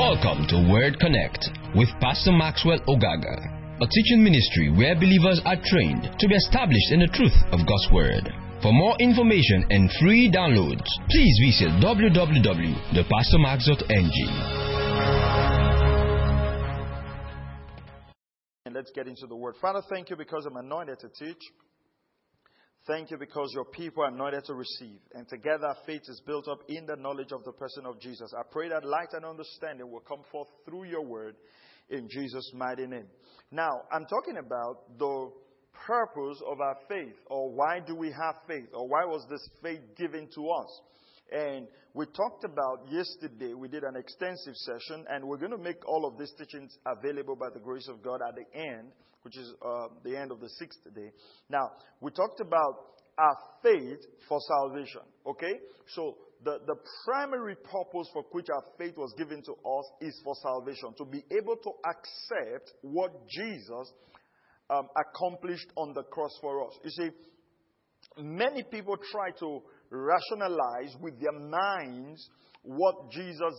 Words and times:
Welcome 0.00 0.48
to 0.48 0.56
Word 0.72 0.96
Connect 0.98 1.44
with 1.76 1.92
Pastor 2.00 2.32
Maxwell 2.32 2.80
Ogaga, 2.88 3.36
a 3.82 3.86
teaching 3.86 4.24
ministry 4.24 4.70
where 4.72 4.94
believers 4.94 5.42
are 5.44 5.60
trained 5.62 6.08
to 6.18 6.26
be 6.26 6.34
established 6.36 6.90
in 6.90 7.00
the 7.00 7.08
truth 7.12 7.36
of 7.52 7.66
God's 7.68 7.86
Word. 7.92 8.32
For 8.62 8.72
more 8.72 8.96
information 8.98 9.66
and 9.68 9.92
free 10.00 10.30
downloads, 10.32 10.88
please 11.10 11.38
visit 11.44 11.68
www.thepastormax.ng. 11.84 14.16
And 18.64 18.74
let's 18.74 18.92
get 18.94 19.06
into 19.06 19.26
the 19.26 19.36
word. 19.36 19.56
Father, 19.60 19.82
thank 19.90 20.08
you 20.08 20.16
because 20.16 20.46
I'm 20.46 20.56
anointed 20.56 20.98
to 21.00 21.10
teach. 21.10 21.42
Thank 22.90 23.12
you 23.12 23.18
because 23.18 23.52
your 23.54 23.66
people 23.66 24.02
are 24.02 24.08
anointed 24.08 24.46
to 24.46 24.54
receive. 24.54 24.98
And 25.14 25.28
together 25.28 25.72
faith 25.86 26.02
is 26.08 26.20
built 26.26 26.48
up 26.48 26.58
in 26.66 26.86
the 26.86 26.96
knowledge 26.96 27.30
of 27.30 27.44
the 27.44 27.52
person 27.52 27.86
of 27.86 28.00
Jesus. 28.00 28.32
I 28.36 28.42
pray 28.50 28.68
that 28.68 28.84
light 28.84 29.12
and 29.12 29.24
understanding 29.24 29.88
will 29.88 30.00
come 30.00 30.22
forth 30.32 30.48
through 30.64 30.88
your 30.88 31.04
word 31.04 31.36
in 31.88 32.08
Jesus' 32.10 32.50
mighty 32.52 32.88
name. 32.88 33.06
Now, 33.52 33.70
I'm 33.92 34.06
talking 34.06 34.38
about 34.44 34.98
the 34.98 35.30
purpose 35.86 36.42
of 36.44 36.60
our 36.60 36.74
faith, 36.88 37.14
or 37.26 37.52
why 37.52 37.78
do 37.78 37.94
we 37.94 38.08
have 38.08 38.34
faith, 38.48 38.66
or 38.74 38.88
why 38.88 39.04
was 39.04 39.24
this 39.30 39.48
faith 39.62 39.82
given 39.96 40.28
to 40.34 40.50
us? 40.50 40.80
And 41.30 41.68
we 41.94 42.06
talked 42.06 42.44
about 42.44 42.86
yesterday, 42.90 43.54
we 43.54 43.68
did 43.68 43.84
an 43.84 43.96
extensive 43.96 44.54
session, 44.54 45.04
and 45.08 45.24
we're 45.24 45.38
going 45.38 45.50
to 45.50 45.58
make 45.58 45.86
all 45.88 46.06
of 46.06 46.18
these 46.18 46.32
teachings 46.38 46.76
available 46.86 47.36
by 47.36 47.50
the 47.52 47.60
grace 47.60 47.88
of 47.88 48.02
God 48.02 48.20
at 48.26 48.34
the 48.36 48.58
end 48.58 48.92
which 49.22 49.36
is 49.36 49.52
uh, 49.64 49.88
the 50.04 50.16
end 50.16 50.30
of 50.30 50.40
the 50.40 50.48
sixth 50.48 50.82
day. 50.94 51.10
Now, 51.48 51.70
we 52.00 52.10
talked 52.10 52.40
about 52.40 52.74
our 53.18 53.36
faith 53.62 54.00
for 54.28 54.38
salvation. 54.40 55.02
Okay? 55.26 55.60
So, 55.94 56.16
the, 56.42 56.58
the 56.66 56.76
primary 57.04 57.54
purpose 57.54 58.08
for 58.14 58.24
which 58.32 58.46
our 58.48 58.64
faith 58.78 58.96
was 58.96 59.12
given 59.18 59.42
to 59.42 59.52
us 59.52 59.84
is 60.00 60.18
for 60.24 60.34
salvation. 60.42 60.94
To 60.96 61.04
be 61.04 61.22
able 61.30 61.56
to 61.56 61.70
accept 61.84 62.72
what 62.80 63.12
Jesus 63.28 63.92
um, 64.70 64.88
accomplished 64.96 65.66
on 65.76 65.92
the 65.92 66.02
cross 66.04 66.32
for 66.40 66.66
us. 66.66 66.72
You 66.82 66.90
see, 66.90 67.10
many 68.22 68.62
people 68.62 68.96
try 69.12 69.32
to 69.40 69.62
rationalize 69.90 70.96
with 71.00 71.20
their 71.20 71.38
minds 71.38 72.28
what 72.62 73.10
Jesus 73.10 73.54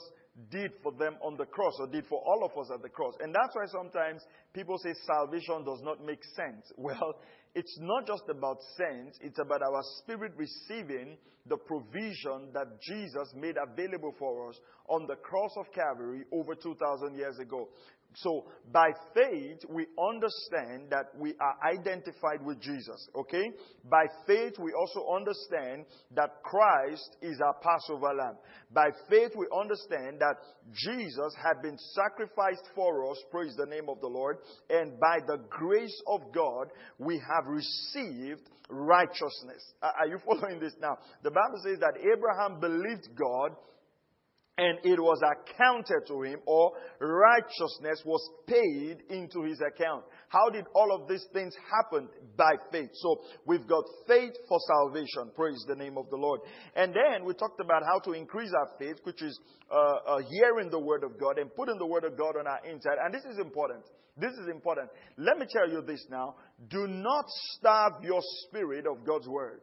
did 0.50 0.72
for 0.82 0.94
them 0.94 1.16
on 1.22 1.36
the 1.38 1.46
cross 1.46 1.74
or 1.80 1.88
did 1.88 2.06
for 2.08 2.22
all 2.26 2.46
of 2.46 2.58
us 2.58 2.72
at 2.74 2.82
the 2.82 2.90
cross. 2.90 3.14
And 3.20 3.36
that's 3.36 3.54
why 3.54 3.66
sometimes 3.68 4.22
people 4.54 4.78
say 4.78 4.94
salvation 5.06 5.64
does 5.66 5.82
not 5.84 6.04
make 6.04 6.24
sense. 6.36 6.72
Well, 6.78 7.16
it's 7.56 7.78
not 7.82 8.08
just 8.08 8.24
about 8.30 8.58
sense, 8.78 9.18
it's 9.22 9.40
about 9.40 9.62
our 9.62 9.82
spirit 10.00 10.34
receiving 10.38 11.18
the 11.48 11.58
provision 11.58 12.50
that 12.54 12.80
Jesus 12.82 13.34
made 13.36 13.56
available 13.58 14.14
for 14.18 14.50
us 14.50 14.56
on 14.88 15.08
the 15.08 15.16
cross 15.16 15.52
of 15.58 15.66
Calvary 15.74 16.24
over 16.32 16.56
2,000 16.56 17.16
years 17.16 17.40
ago. 17.40 17.68
So 18.16 18.46
by 18.74 18.90
faith, 19.16 19.60
we 19.70 19.88
understand 19.98 20.90
that 20.90 21.06
we 21.18 21.34
are 21.40 21.56
identified 21.66 22.46
with 22.46 22.60
Jesus, 22.60 23.08
okay? 23.16 23.52
By 23.90 24.06
faith, 24.28 24.54
we 24.60 24.74
also 24.74 25.08
understand 25.16 25.86
that 26.16 26.44
Christ 26.44 27.18
is 27.22 27.40
our 27.40 27.56
Passover 27.62 28.14
lamb. 28.14 28.36
By 28.74 28.90
faith, 29.10 29.32
we 29.38 29.48
understand 29.58 30.20
that 30.20 30.36
Jesus 30.74 31.34
had 31.42 31.62
been 31.62 31.78
sacrificed 31.94 32.70
for 32.76 33.10
us, 33.10 33.18
praise 33.32 33.56
the 33.56 33.66
name 33.66 33.88
of 33.88 34.02
the 34.02 34.08
Lord, 34.08 34.40
and 34.70 35.00
by 35.00 35.20
the 35.26 35.38
grace 35.50 36.02
of 36.08 36.34
God, 36.34 36.68
we 36.98 37.16
have 37.16 37.41
received 37.48 38.50
righteousness. 38.70 39.74
Are 39.82 40.08
you 40.08 40.18
following 40.26 40.60
this 40.60 40.74
now? 40.82 40.98
The 41.24 41.32
Bible 41.32 41.60
says 41.64 41.80
that 41.80 41.98
Abraham 41.98 42.60
believed 42.60 43.10
God 43.16 43.56
and 44.58 44.78
it 44.84 45.00
was 45.00 45.20
accounted 45.24 46.06
to 46.08 46.22
him, 46.22 46.40
or 46.46 46.74
righteousness 47.00 48.04
was 48.06 48.22
paid 48.46 49.02
into 49.10 49.44
his 49.44 49.60
account. 49.60 50.04
How 50.32 50.50
did 50.50 50.64
all 50.74 50.96
of 50.96 51.10
these 51.10 51.26
things 51.34 51.54
happen? 51.70 52.08
By 52.38 52.54
faith. 52.72 52.92
So 52.94 53.20
we've 53.46 53.68
got 53.68 53.84
faith 54.08 54.32
for 54.48 54.60
salvation. 54.66 55.30
Praise 55.36 55.62
the 55.68 55.76
name 55.76 55.98
of 55.98 56.10
the 56.10 56.16
Lord. 56.16 56.40
And 56.74 56.94
then 56.94 57.26
we 57.26 57.34
talked 57.34 57.60
about 57.60 57.84
how 57.84 58.00
to 58.00 58.14
increase 58.14 58.52
our 58.58 58.70
faith, 58.80 58.96
which 59.04 59.22
is 59.22 59.38
uh, 59.70 59.76
uh, 59.76 60.18
hearing 60.30 60.70
the 60.70 60.80
word 60.80 61.04
of 61.04 61.20
God 61.20 61.38
and 61.38 61.54
putting 61.54 61.78
the 61.78 61.86
word 61.86 62.06
of 62.06 62.18
God 62.18 62.38
on 62.40 62.48
our 62.48 62.66
inside. 62.66 62.96
And 63.04 63.14
this 63.14 63.26
is 63.26 63.40
important. 63.40 63.84
This 64.18 64.32
is 64.32 64.48
important. 64.50 64.90
Let 65.18 65.38
me 65.38 65.48
tell 65.52 65.70
you 65.70 65.82
this 65.82 66.06
now. 66.10 66.36
Do 66.70 66.88
not 66.88 67.26
starve 67.58 68.02
your 68.02 68.22
spirit 68.48 68.86
of 68.88 69.06
God's 69.06 69.28
word. 69.28 69.60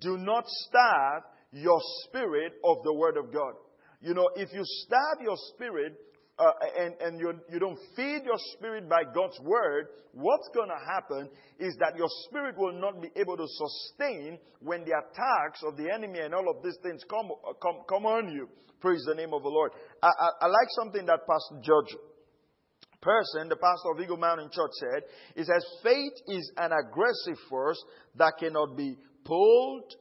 Do 0.00 0.16
not 0.16 0.44
starve 0.46 1.22
your 1.52 1.80
spirit 2.04 2.54
of 2.64 2.78
the 2.82 2.94
word 2.94 3.18
of 3.18 3.30
God. 3.30 3.52
You 4.00 4.14
know, 4.14 4.30
if 4.36 4.48
you 4.54 4.62
starve 4.64 5.20
your 5.22 5.36
spirit 5.52 5.98
uh, 6.38 6.52
and, 6.78 6.94
and 7.00 7.20
you, 7.20 7.32
you 7.50 7.58
don't 7.58 7.78
feed 7.94 8.22
your 8.24 8.38
spirit 8.52 8.88
by 8.88 9.02
God's 9.14 9.38
word, 9.40 9.88
what's 10.12 10.48
going 10.54 10.68
to 10.68 10.92
happen 10.94 11.28
is 11.58 11.76
that 11.80 11.96
your 11.96 12.08
spirit 12.28 12.56
will 12.58 12.78
not 12.78 13.00
be 13.00 13.08
able 13.16 13.36
to 13.36 13.46
sustain 13.46 14.38
when 14.60 14.84
the 14.84 14.92
attacks 14.92 15.62
of 15.66 15.76
the 15.76 15.90
enemy 15.92 16.18
and 16.20 16.34
all 16.34 16.48
of 16.50 16.62
these 16.62 16.76
things 16.82 17.02
come, 17.08 17.30
uh, 17.30 17.52
come, 17.62 17.84
come 17.88 18.06
on 18.06 18.32
you. 18.32 18.48
Praise 18.80 19.02
the 19.06 19.14
name 19.14 19.32
of 19.32 19.42
the 19.42 19.48
Lord. 19.48 19.72
I, 20.02 20.08
I, 20.08 20.28
I 20.42 20.46
like 20.46 20.68
something 20.82 21.06
that 21.06 21.20
Pastor 21.26 21.62
George 21.62 21.96
Pearsons, 23.00 23.48
the 23.48 23.56
pastor 23.56 23.92
of 23.94 24.00
Eagle 24.00 24.16
Mountain 24.16 24.50
Church 24.52 24.72
said, 24.80 25.02
he 25.36 25.44
says, 25.44 25.64
faith 25.82 26.12
is 26.28 26.50
an 26.56 26.72
aggressive 26.72 27.40
force 27.48 27.82
that 28.16 28.34
cannot 28.38 28.76
be 28.76 28.96
pulled, 29.24 29.94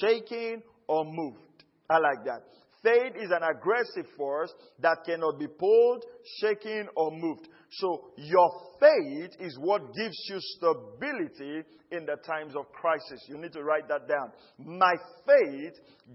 shaken, 0.00 0.62
or 0.86 1.04
moved. 1.04 1.64
I 1.90 1.98
like 1.98 2.24
that. 2.24 2.42
Faith 2.82 3.14
is 3.16 3.30
an 3.30 3.42
aggressive 3.42 4.06
force 4.16 4.52
that 4.80 4.98
cannot 5.06 5.38
be 5.38 5.46
pulled, 5.46 6.04
shaken, 6.40 6.88
or 6.96 7.12
moved. 7.12 7.48
So 7.70 8.10
your 8.16 8.50
faith 8.80 9.30
is 9.38 9.56
what 9.60 9.94
gives 9.94 10.16
you 10.28 10.38
stability 10.40 11.62
in 11.92 12.06
the 12.06 12.16
times 12.26 12.54
of 12.56 12.70
crisis. 12.72 13.24
You 13.28 13.38
need 13.38 13.52
to 13.52 13.62
write 13.62 13.88
that 13.88 14.08
down. 14.08 14.32
My 14.58 14.92
faith 15.26 15.74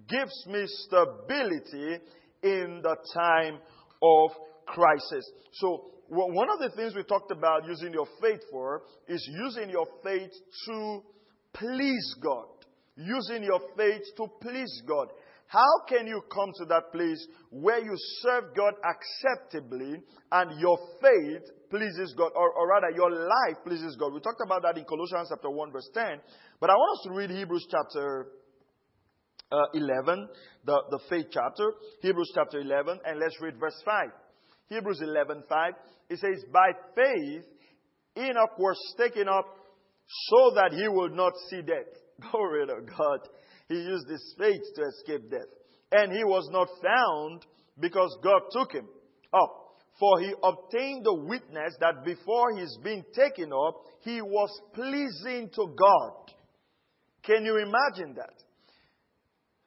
gives 0.10 0.46
me 0.48 0.66
stability 0.66 2.04
in 2.44 2.82
the 2.84 2.98
time 3.14 3.60
of 4.02 4.32
crisis. 4.66 5.32
So 5.54 5.92
one 6.10 6.50
of 6.50 6.60
the 6.60 6.76
things 6.76 6.96
we 6.96 7.04
talked 7.04 7.32
about 7.32 7.66
using 7.66 7.94
your 7.94 8.08
faith 8.22 8.42
for 8.52 8.84
is 9.08 9.26
using 9.46 9.70
your 9.70 9.88
faith 10.04 10.32
to 10.68 11.02
please 11.54 12.16
God. 12.22 12.46
Using 12.96 13.44
your 13.44 13.60
faith 13.78 14.02
to 14.18 14.28
please 14.42 14.82
God. 14.88 15.10
How 15.48 15.88
can 15.88 16.08
you 16.08 16.22
come 16.32 16.52
to 16.58 16.66
that 16.66 16.92
place 16.92 17.26
where 17.50 17.80
you 17.80 17.94
serve 18.22 18.56
God 18.56 18.74
acceptably 18.84 19.96
and 20.32 20.60
your 20.60 20.78
faith 21.02 21.44
pleases 21.70 22.14
God, 22.18 22.32
or, 22.36 22.52
or, 22.52 22.68
rather, 22.68 22.90
your 22.94 23.12
life 23.12 23.64
pleases 23.66 23.96
God? 23.98 24.14
We 24.14 24.20
talked 24.20 24.42
about 24.46 24.64
that 24.64 24.78
in 24.78 24.84
Colossians 24.84 25.30
chapter 25.30 25.50
1, 25.50 25.72
verse 25.72 25.90
10. 25.94 26.04
But 26.60 26.70
I 26.70 26.74
want 26.74 27.00
us 27.00 27.06
to 27.08 27.14
read 27.14 27.30
Hebrews 27.30 27.66
chapter 27.72 28.28
uh, 29.50 29.68
11, 29.74 30.28
the, 30.66 30.82
the 30.92 31.00
faith 31.10 31.28
chapter. 31.32 31.72
Hebrews 32.02 32.32
chapter 32.36 32.60
11, 32.60 33.00
and 33.06 33.20
let's 33.20 33.40
read 33.40 33.58
verse 33.58 33.82
5. 33.86 34.10
Hebrews 34.68 35.00
11, 35.02 35.44
5. 35.48 35.74
It 36.10 36.20
says, 36.20 36.44
By 36.52 36.72
faith, 36.94 37.46
Enoch 38.18 38.60
was 38.60 38.78
taken 38.98 39.30
up 39.30 39.46
so 40.30 40.52
that 40.56 40.74
he 40.74 40.88
would 40.88 41.14
not 41.14 41.34
see 41.50 41.62
death. 41.62 41.88
Glory 42.32 42.68
to 42.68 42.82
God. 42.98 43.20
He 43.70 43.76
used 43.76 44.10
his 44.10 44.36
faith 44.38 44.62
to 44.76 44.84
escape 44.84 45.30
death. 45.30 45.48
And 45.92 46.12
he 46.12 46.24
was 46.24 46.48
not 46.52 46.68
found 46.82 47.46
because 47.80 48.18
God 48.24 48.42
took 48.52 48.74
him 48.74 48.88
up. 49.34 49.68
For 50.00 50.20
he 50.20 50.34
obtained 50.44 51.06
the 51.06 51.14
witness 51.14 51.76
that 51.80 52.06
before 52.06 52.56
his 52.56 52.78
being 52.84 53.04
taken 53.16 53.52
up, 53.52 53.82
he 54.02 54.22
was 54.22 54.50
pleasing 54.74 55.50
to 55.56 55.76
God. 55.78 56.34
Can 57.24 57.44
you 57.46 57.58
imagine 57.58 58.16
that? 58.16 58.34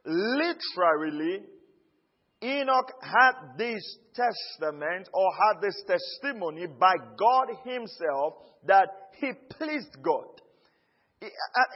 Literally, 0.06 1.42
Enoch 2.42 2.92
had 3.02 3.58
this 3.58 3.98
testament 4.14 5.08
or 5.12 5.28
had 5.32 5.60
this 5.60 5.82
testimony 5.86 6.66
by 6.66 6.94
God 7.18 7.48
himself 7.64 8.34
that 8.66 8.88
he 9.18 9.32
pleased 9.50 9.96
God. 10.02 10.39
Uh, 11.22 11.26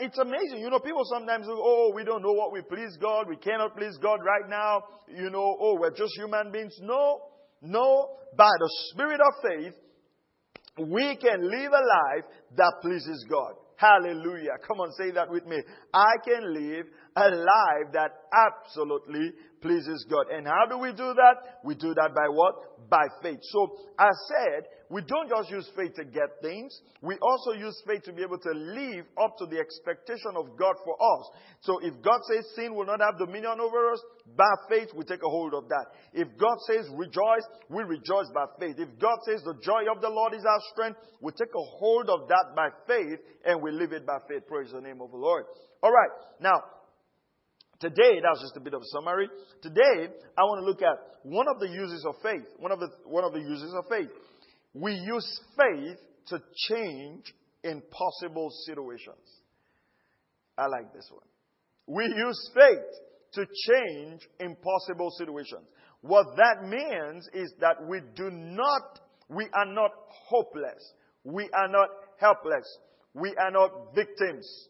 it's 0.00 0.18
amazing. 0.18 0.60
You 0.60 0.70
know, 0.70 0.78
people 0.78 1.02
sometimes 1.04 1.44
say, 1.44 1.52
oh, 1.52 1.92
we 1.94 2.02
don't 2.02 2.22
know 2.22 2.32
what 2.32 2.52
we 2.52 2.62
please 2.62 2.96
God. 3.00 3.28
We 3.28 3.36
cannot 3.36 3.76
please 3.76 3.96
God 4.00 4.20
right 4.24 4.48
now. 4.48 4.82
You 5.08 5.28
know, 5.28 5.56
oh, 5.60 5.76
we're 5.78 5.90
just 5.90 6.12
human 6.16 6.50
beings. 6.50 6.74
No, 6.80 7.20
no. 7.60 8.08
By 8.36 8.50
the 8.58 8.70
spirit 8.90 9.20
of 9.20 9.34
faith, 9.42 9.74
we 10.78 11.16
can 11.16 11.42
live 11.42 11.72
a 11.72 11.84
life 11.84 12.24
that 12.56 12.72
pleases 12.80 13.24
God. 13.28 13.52
Hallelujah. 13.76 14.52
Come 14.66 14.80
on, 14.80 14.92
say 14.92 15.10
that 15.10 15.30
with 15.30 15.46
me. 15.46 15.58
I 15.92 16.14
can 16.24 16.54
live 16.54 16.86
a 17.16 17.28
life 17.30 17.92
that 17.92 18.10
absolutely 18.32 19.32
pleases 19.62 20.04
God. 20.10 20.26
And 20.30 20.46
how 20.46 20.66
do 20.68 20.78
we 20.78 20.90
do 20.90 21.14
that? 21.14 21.60
We 21.64 21.74
do 21.74 21.94
that 21.94 22.10
by 22.14 22.28
what? 22.28 22.88
By 22.90 23.06
faith. 23.22 23.38
So, 23.42 23.76
I 23.98 24.10
said, 24.28 24.64
we 24.90 25.02
don't 25.02 25.28
just 25.28 25.50
use 25.50 25.68
faith 25.74 25.94
to 25.96 26.04
get 26.04 26.42
things. 26.42 26.70
We 27.00 27.16
also 27.18 27.52
use 27.52 27.74
faith 27.86 28.02
to 28.04 28.12
be 28.12 28.22
able 28.22 28.38
to 28.38 28.52
live 28.52 29.06
up 29.20 29.36
to 29.38 29.46
the 29.46 29.58
expectation 29.58 30.36
of 30.36 30.58
God 30.58 30.76
for 30.84 30.94
us. 30.94 31.24
So 31.62 31.78
if 31.82 31.94
God 32.02 32.20
says 32.30 32.44
sin 32.54 32.74
will 32.74 32.86
not 32.86 33.00
have 33.00 33.18
dominion 33.18 33.60
over 33.60 33.90
us, 33.90 34.00
by 34.36 34.52
faith 34.68 34.90
we 34.94 35.04
take 35.04 35.22
a 35.24 35.28
hold 35.28 35.54
of 35.54 35.68
that. 35.68 35.86
If 36.12 36.28
God 36.38 36.58
says 36.68 36.86
rejoice, 36.94 37.42
we 37.70 37.82
rejoice 37.82 38.28
by 38.34 38.46
faith. 38.60 38.76
If 38.78 38.98
God 39.00 39.18
says 39.26 39.42
the 39.42 39.58
joy 39.62 39.82
of 39.90 40.00
the 40.02 40.10
Lord 40.10 40.34
is 40.34 40.44
our 40.44 40.60
strength, 40.72 40.98
we 41.20 41.32
take 41.32 41.54
a 41.54 41.66
hold 41.78 42.10
of 42.10 42.28
that 42.28 42.54
by 42.54 42.68
faith 42.86 43.18
and 43.44 43.62
we 43.62 43.72
live 43.72 43.92
it 43.92 44.06
by 44.06 44.18
faith. 44.28 44.46
Praise 44.46 44.70
the 44.72 44.80
name 44.80 45.00
of 45.00 45.10
the 45.10 45.16
Lord. 45.16 45.44
Alright, 45.82 46.10
now, 46.40 46.62
Today, 47.84 48.16
that 48.22 48.30
was 48.32 48.40
just 48.40 48.56
a 48.56 48.60
bit 48.60 48.72
of 48.72 48.80
a 48.80 48.86
summary. 48.96 49.28
Today, 49.60 50.08
I 50.38 50.42
want 50.44 50.62
to 50.62 50.64
look 50.64 50.80
at 50.80 50.96
one 51.22 51.44
of 51.48 51.60
the 51.60 51.68
uses 51.68 52.06
of 52.08 52.14
faith. 52.22 52.48
One 52.58 52.72
of 52.72 52.80
the, 52.80 52.88
one 53.04 53.24
of 53.24 53.34
the 53.34 53.40
uses 53.40 53.74
of 53.76 53.84
faith. 53.90 54.08
We 54.72 54.94
use 54.94 55.40
faith 55.54 55.98
to 56.28 56.40
change 56.70 57.34
impossible 57.62 58.48
situations. 58.64 59.20
I 60.56 60.66
like 60.68 60.94
this 60.94 61.10
one. 61.12 61.28
We 61.86 62.04
use 62.04 62.50
faith 62.54 62.88
to 63.34 63.44
change 63.44 64.22
impossible 64.40 65.10
situations. 65.18 65.68
What 66.00 66.24
that 66.36 66.66
means 66.66 67.28
is 67.34 67.52
that 67.60 67.86
we 67.86 68.00
do 68.16 68.30
not, 68.30 68.98
we 69.28 69.44
are 69.52 69.66
not 69.66 69.90
hopeless. 70.08 70.94
We 71.22 71.50
are 71.52 71.68
not 71.68 71.90
helpless. 72.18 72.78
We 73.12 73.36
are 73.36 73.50
not 73.50 73.94
victims. 73.94 74.68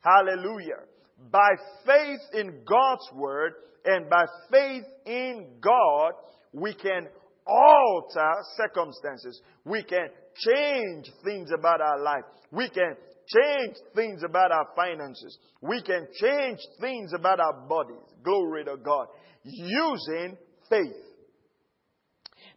Hallelujah. 0.00 0.86
By 1.30 1.50
faith 1.86 2.20
in 2.34 2.62
God's 2.66 3.08
word 3.14 3.52
and 3.84 4.08
by 4.08 4.24
faith 4.50 4.84
in 5.06 5.46
God, 5.60 6.12
we 6.52 6.74
can 6.74 7.08
alter 7.46 8.32
circumstances. 8.56 9.40
We 9.64 9.82
can 9.82 10.08
change 10.36 11.10
things 11.24 11.50
about 11.56 11.80
our 11.80 12.00
life. 12.00 12.24
We 12.50 12.68
can 12.68 12.96
change 13.26 13.76
things 13.94 14.22
about 14.24 14.52
our 14.52 14.66
finances. 14.76 15.38
We 15.60 15.82
can 15.82 16.06
change 16.20 16.58
things 16.80 17.12
about 17.14 17.40
our 17.40 17.66
bodies. 17.68 18.02
Glory 18.22 18.64
to 18.64 18.76
God. 18.76 19.06
Using 19.44 20.36
faith. 20.68 21.12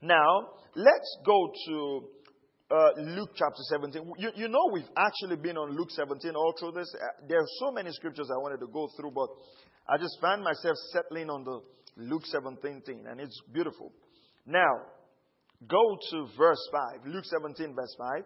Now, 0.01 0.49
let's 0.75 1.17
go 1.25 1.51
to 1.67 2.03
uh, 2.71 2.89
Luke 2.97 3.31
chapter 3.35 3.61
17. 3.69 4.13
You, 4.17 4.31
you, 4.35 4.47
know, 4.47 4.69
we've 4.71 4.89
actually 4.97 5.37
been 5.37 5.57
on 5.57 5.75
Luke 5.75 5.91
17 5.91 6.35
all 6.35 6.53
through 6.59 6.71
this. 6.71 6.93
Uh, 6.95 7.25
there 7.27 7.39
are 7.39 7.51
so 7.59 7.71
many 7.71 7.91
scriptures 7.91 8.29
I 8.33 8.37
wanted 8.37 8.59
to 8.61 8.67
go 8.71 8.89
through, 8.97 9.11
but 9.11 9.29
I 9.87 9.97
just 9.97 10.17
found 10.19 10.43
myself 10.43 10.75
settling 10.91 11.29
on 11.29 11.43
the 11.43 11.61
Luke 11.97 12.25
17 12.25 12.81
thing, 12.81 13.05
and 13.07 13.19
it's 13.19 13.39
beautiful. 13.53 13.91
Now, 14.45 14.81
go 15.67 15.97
to 16.11 16.27
verse 16.37 16.69
5. 16.71 17.05
Luke 17.05 17.25
17, 17.25 17.75
verse 17.75 17.95
5. 17.97 18.23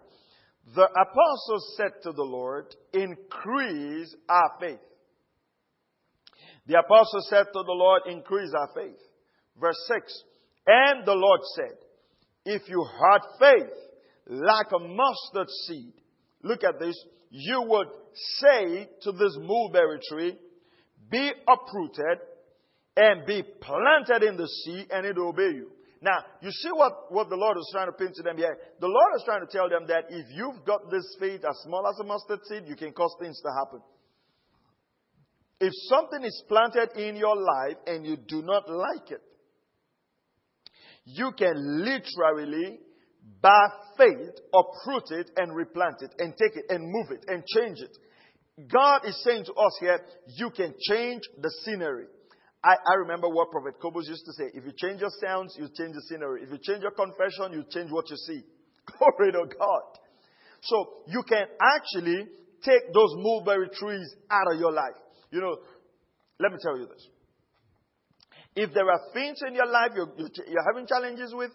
The 0.75 0.83
apostles 0.85 1.75
said 1.77 1.91
to 2.03 2.11
the 2.11 2.23
Lord, 2.23 2.65
Increase 2.93 4.15
our 4.29 4.51
faith. 4.59 4.79
The 6.67 6.79
apostles 6.79 7.27
said 7.29 7.45
to 7.45 7.63
the 7.65 7.73
Lord, 7.73 8.03
Increase 8.07 8.51
our 8.57 8.69
faith. 8.75 8.99
Verse 9.59 9.79
6. 9.87 10.23
And 10.67 11.05
the 11.05 11.13
Lord 11.13 11.41
said, 11.55 11.77
If 12.45 12.69
you 12.69 12.85
had 12.85 13.21
faith 13.39 13.88
like 14.29 14.67
a 14.71 14.79
mustard 14.79 15.49
seed, 15.67 15.93
look 16.43 16.63
at 16.63 16.79
this, 16.79 16.95
you 17.31 17.61
would 17.67 17.87
say 18.39 18.87
to 19.01 19.11
this 19.11 19.37
mulberry 19.41 19.99
tree, 20.09 20.37
Be 21.09 21.31
uprooted 21.47 22.19
and 22.95 23.25
be 23.25 23.43
planted 23.61 24.23
in 24.23 24.37
the 24.37 24.47
sea, 24.47 24.85
and 24.91 25.05
it 25.05 25.15
will 25.17 25.29
obey 25.29 25.51
you. 25.55 25.71
Now, 26.01 26.23
you 26.41 26.51
see 26.51 26.69
what, 26.71 27.11
what 27.11 27.29
the 27.29 27.35
Lord 27.35 27.57
is 27.57 27.69
trying 27.73 27.87
to 27.87 27.91
pin 27.91 28.11
to 28.13 28.23
them 28.23 28.37
here? 28.37 28.57
The 28.79 28.87
Lord 28.87 29.11
is 29.17 29.23
trying 29.25 29.41
to 29.41 29.51
tell 29.51 29.67
them 29.67 29.87
that 29.87 30.05
if 30.09 30.25
you've 30.33 30.63
got 30.65 30.89
this 30.89 31.03
faith 31.19 31.43
as 31.43 31.57
small 31.63 31.85
as 31.87 31.99
a 31.99 32.03
mustard 32.05 32.39
seed, 32.47 32.63
you 32.67 32.75
can 32.75 32.93
cause 32.93 33.13
things 33.19 33.39
to 33.41 33.49
happen. 33.57 33.81
If 35.59 35.73
something 35.89 36.23
is 36.23 36.41
planted 36.47 36.91
in 36.95 37.17
your 37.17 37.35
life 37.35 37.77
and 37.85 38.05
you 38.05 38.15
do 38.15 38.41
not 38.41 38.69
like 38.69 39.11
it, 39.11 39.21
you 41.03 41.31
can 41.37 41.83
literally, 41.83 42.79
by 43.41 43.67
faith, 43.97 44.35
uproot 44.53 45.11
it 45.11 45.31
and 45.37 45.55
replant 45.55 46.01
it 46.01 46.13
and 46.19 46.33
take 46.37 46.55
it 46.55 46.65
and 46.69 46.83
move 46.91 47.11
it 47.11 47.25
and 47.27 47.43
change 47.45 47.79
it. 47.79 47.97
God 48.71 49.05
is 49.05 49.21
saying 49.23 49.45
to 49.45 49.53
us 49.53 49.77
here, 49.79 49.99
you 50.35 50.49
can 50.49 50.73
change 50.89 51.21
the 51.41 51.49
scenery. 51.63 52.05
I, 52.61 52.75
I 52.75 52.95
remember 52.95 53.29
what 53.29 53.51
Prophet 53.51 53.75
Kobus 53.81 54.07
used 54.07 54.25
to 54.25 54.33
say. 54.33 54.51
If 54.53 54.65
you 54.65 54.73
change 54.75 54.99
your 54.99 55.11
sounds, 55.21 55.55
you 55.57 55.67
change 55.67 55.95
the 55.95 56.01
scenery. 56.09 56.43
If 56.43 56.51
you 56.51 56.57
change 56.61 56.81
your 56.81 56.91
confession, 56.91 57.53
you 57.53 57.63
change 57.71 57.89
what 57.91 58.09
you 58.09 58.17
see. 58.17 58.41
Glory 58.97 59.31
to 59.31 59.45
God. 59.57 59.81
So 60.63 61.03
you 61.07 61.23
can 61.23 61.45
actually 61.61 62.27
take 62.63 62.93
those 62.93 63.13
mulberry 63.15 63.69
trees 63.69 64.13
out 64.29 64.53
of 64.53 64.59
your 64.59 64.73
life. 64.73 64.99
You 65.31 65.39
know, 65.39 65.55
let 66.39 66.51
me 66.51 66.57
tell 66.61 66.77
you 66.77 66.87
this. 66.87 67.07
If 68.55 68.73
there 68.73 68.89
are 68.89 68.99
things 69.13 69.39
in 69.47 69.55
your 69.55 69.67
life 69.67 69.91
you're, 69.95 70.11
you're 70.17 70.73
having 70.73 70.85
challenges 70.85 71.33
with, 71.33 71.51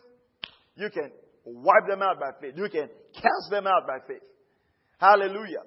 you 0.76 0.88
can 0.88 1.10
wipe 1.44 1.86
them 1.88 2.02
out 2.02 2.18
by 2.20 2.30
faith. 2.40 2.54
You 2.56 2.68
can 2.68 2.88
cast 3.14 3.50
them 3.50 3.66
out 3.66 3.86
by 3.86 3.98
faith. 4.06 4.22
Hallelujah. 4.98 5.64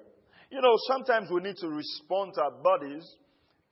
You 0.50 0.60
know, 0.60 0.74
sometimes 0.88 1.28
we 1.30 1.40
need 1.42 1.56
to 1.56 1.68
respond 1.68 2.32
to 2.34 2.42
our 2.42 2.62
bodies 2.62 3.04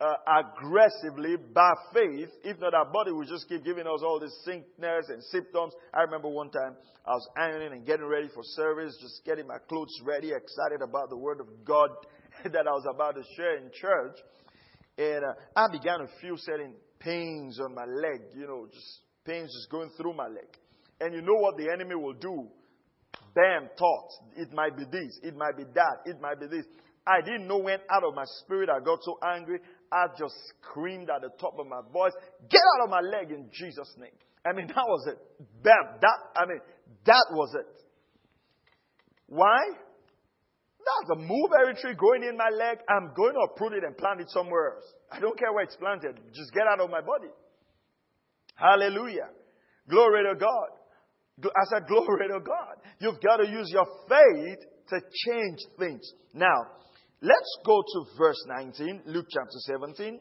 uh, 0.01 0.13
aggressively 0.29 1.37
by 1.55 1.73
faith. 1.95 2.29
If 2.45 2.61
not, 2.61 2.75
our 2.75 2.91
body 2.93 3.13
will 3.13 3.25
just 3.25 3.49
keep 3.49 3.65
giving 3.65 3.87
us 3.87 4.03
all 4.05 4.21
these 4.21 4.37
sickness 4.45 5.07
and 5.09 5.23
symptoms. 5.25 5.73
I 5.95 6.03
remember 6.03 6.29
one 6.29 6.51
time 6.51 6.77
I 7.07 7.13
was 7.13 7.27
ironing 7.37 7.73
and 7.73 7.87
getting 7.87 8.07
ready 8.07 8.29
for 8.35 8.43
service, 8.43 8.97
just 9.01 9.25
getting 9.25 9.47
my 9.47 9.59
clothes 9.69 9.99
ready, 10.05 10.33
excited 10.33 10.83
about 10.83 11.09
the 11.09 11.17
word 11.17 11.41
of 11.41 11.47
God 11.65 11.91
that 12.45 12.67
I 12.67 12.73
was 12.73 12.87
about 12.93 13.15
to 13.15 13.23
share 13.37 13.57
in 13.57 13.71
church. 13.73 14.19
And 14.99 15.25
uh, 15.25 15.33
I 15.57 15.67
began 15.73 16.01
to 16.01 16.09
feel 16.21 16.37
certain 16.37 16.75
pains 16.99 17.59
on 17.61 17.75
my 17.75 17.85
leg, 17.85 18.21
you 18.35 18.47
know, 18.47 18.67
just 18.73 19.01
pains 19.25 19.51
just 19.53 19.71
going 19.71 19.91
through 19.97 20.15
my 20.15 20.29
leg. 20.29 20.49
And 21.01 21.15
you 21.15 21.23
know 21.23 21.35
what 21.35 21.57
the 21.57 21.71
enemy 21.71 21.95
will 21.95 22.15
do? 22.15 22.49
Bam, 23.35 23.69
thought. 23.79 24.09
It 24.37 24.53
might 24.53 24.77
be 24.77 24.85
this, 24.85 25.21
it 25.23 25.37
might 25.37 25.57
be 25.57 25.65
that, 25.75 26.07
it 26.07 26.21
might 26.21 26.41
be 26.41 26.47
this. 26.47 26.65
I 27.07 27.21
didn't 27.21 27.47
know 27.47 27.59
when 27.59 27.79
out 27.91 28.03
of 28.03 28.15
my 28.15 28.25
spirit 28.41 28.69
I 28.69 28.83
got 28.83 28.99
so 29.03 29.19
angry. 29.23 29.61
I 29.93 30.07
just 30.19 30.35
screamed 30.59 31.09
at 31.09 31.23
the 31.23 31.31
top 31.39 31.55
of 31.59 31.67
my 31.67 31.81
voice, 31.93 32.13
get 32.51 32.61
out 32.75 32.85
of 32.85 32.91
my 32.91 33.01
leg 33.01 33.31
in 33.31 33.49
Jesus' 33.53 33.95
name. 33.99 34.17
I 34.45 34.53
mean, 34.53 34.67
that 34.75 34.87
was 34.87 35.07
it. 35.07 35.19
Bam. 35.63 36.01
That, 36.01 36.19
I 36.37 36.47
mean, 36.47 36.61
that 37.05 37.27
was 37.31 37.55
it. 37.55 37.67
Why? 39.29 39.59
That's 40.87 41.19
a 41.19 41.23
mulberry 41.23 41.75
tree 41.75 41.95
growing 41.95 42.23
in 42.23 42.37
my 42.37 42.49
leg. 42.51 42.79
I'm 42.89 43.13
going 43.15 43.35
to 43.35 43.41
uproot 43.51 43.75
it 43.75 43.83
and 43.83 43.97
plant 43.97 44.21
it 44.21 44.31
somewhere 44.31 44.77
else. 44.77 44.87
I 45.11 45.19
don't 45.19 45.37
care 45.39 45.53
where 45.53 45.65
it's 45.65 45.77
planted. 45.77 46.19
Just 46.33 46.53
get 46.53 46.63
out 46.71 46.81
of 46.81 46.91
my 46.91 47.01
body. 47.01 47.31
Hallelujah. 48.55 49.29
Glory 49.89 50.23
to 50.31 50.39
God. 50.39 50.69
I 51.45 51.65
said, 51.73 51.87
glory 51.87 52.29
to 52.29 52.41
God. 52.41 52.77
You've 52.99 53.21
got 53.21 53.39
to 53.39 53.49
use 53.49 53.71
your 53.71 53.87
faith 54.09 54.59
to 54.89 55.01
change 55.27 55.59
things. 55.79 56.01
Now, 56.33 56.77
Let's 57.23 57.59
go 57.65 57.83
to 57.83 58.05
verse 58.19 58.43
19, 58.47 59.03
Luke 59.07 59.27
chapter 59.31 59.59
17. 59.67 60.21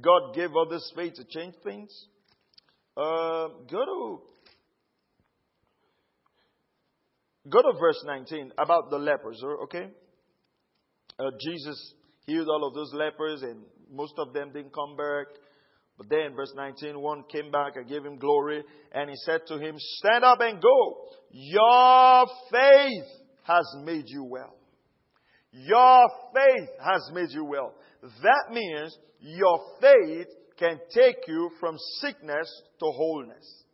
God 0.00 0.34
gave 0.34 0.50
others 0.56 0.92
faith 0.94 1.14
to 1.14 1.24
change 1.24 1.54
things. 1.64 1.90
Uh, 2.96 3.48
go 3.70 3.84
to 3.84 4.20
go 7.48 7.62
to 7.62 7.78
verse 7.78 8.02
19 8.06 8.52
about 8.58 8.90
the 8.90 8.98
lepers. 8.98 9.42
Okay, 9.64 9.88
uh, 11.18 11.30
Jesus 11.40 11.94
healed 12.26 12.48
all 12.48 12.68
of 12.68 12.74
those 12.74 12.92
lepers, 12.94 13.42
and 13.42 13.62
most 13.90 14.14
of 14.18 14.32
them 14.32 14.52
didn't 14.52 14.72
come 14.72 14.96
back. 14.96 15.26
But 15.98 16.10
then, 16.10 16.34
verse 16.34 16.52
19, 16.54 17.00
one 17.00 17.24
came 17.32 17.50
back 17.50 17.76
and 17.76 17.88
gave 17.88 18.04
him 18.04 18.18
glory, 18.18 18.62
and 18.92 19.08
he 19.08 19.16
said 19.16 19.40
to 19.48 19.58
him, 19.58 19.76
Stand 19.78 20.24
up 20.24 20.40
and 20.40 20.60
go. 20.60 20.96
Your 21.30 22.26
faith 22.50 23.06
has 23.44 23.64
made 23.82 24.04
you 24.06 24.24
well. 24.24 24.54
Your 25.52 26.06
faith 26.34 26.68
has 26.84 27.10
made 27.14 27.30
you 27.30 27.44
well. 27.44 27.74
That 28.22 28.52
means 28.52 28.96
your 29.20 29.58
faith 29.80 30.26
can 30.58 30.78
take 30.94 31.16
you 31.26 31.50
from 31.60 31.76
sickness 32.00 32.62
to 32.80 32.86
wholeness. 32.86 33.64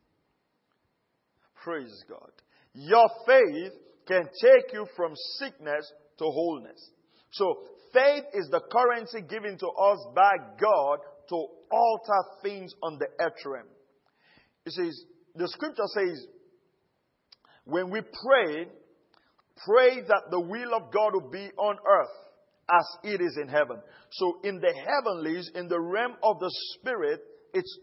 Praise 1.65 2.05
God. 2.09 2.31
Your 2.75 3.09
faith 3.27 3.73
can 4.07 4.25
take 4.41 4.73
you 4.73 4.87
from 4.97 5.13
sickness 5.39 5.93
to 6.19 6.25
wholeness. 6.25 6.91
So, 7.33 7.63
faith 7.93 8.25
is 8.35 8.49
the 8.51 8.61
currency 8.71 9.21
given 9.23 9.59
to 9.59 9.67
us 9.67 9.99
by 10.15 10.33
God 10.61 10.99
to 11.29 11.47
alter 11.71 12.29
things 12.43 12.73
on 12.83 12.99
the 12.99 13.07
earth 13.21 13.45
realm. 13.45 13.67
It 14.67 14.73
says, 14.73 15.05
the 15.35 15.49
scripture 15.49 15.87
says, 15.95 16.27
when 17.65 17.91
we 17.91 18.01
pray, 18.01 18.67
Pray 19.67 20.01
that 20.01 20.31
the 20.31 20.41
will 20.41 20.75
of 20.75 20.93
God 20.93 21.13
will 21.15 21.31
be 21.31 21.51
on 21.57 21.77
earth 21.87 22.09
as 22.71 22.87
it 23.05 23.21
is 23.21 23.39
in 23.41 23.49
heaven. 23.49 23.81
So 24.13 24.39
in 24.45 24.61
the 24.61 24.73
heavenlies, 24.73 25.51
in 25.55 25.69
the 25.69 25.81
realm 25.81 26.15
of 26.23 26.41
the 26.41 26.51
spirit, 26.75 27.21
it's, 27.53 27.79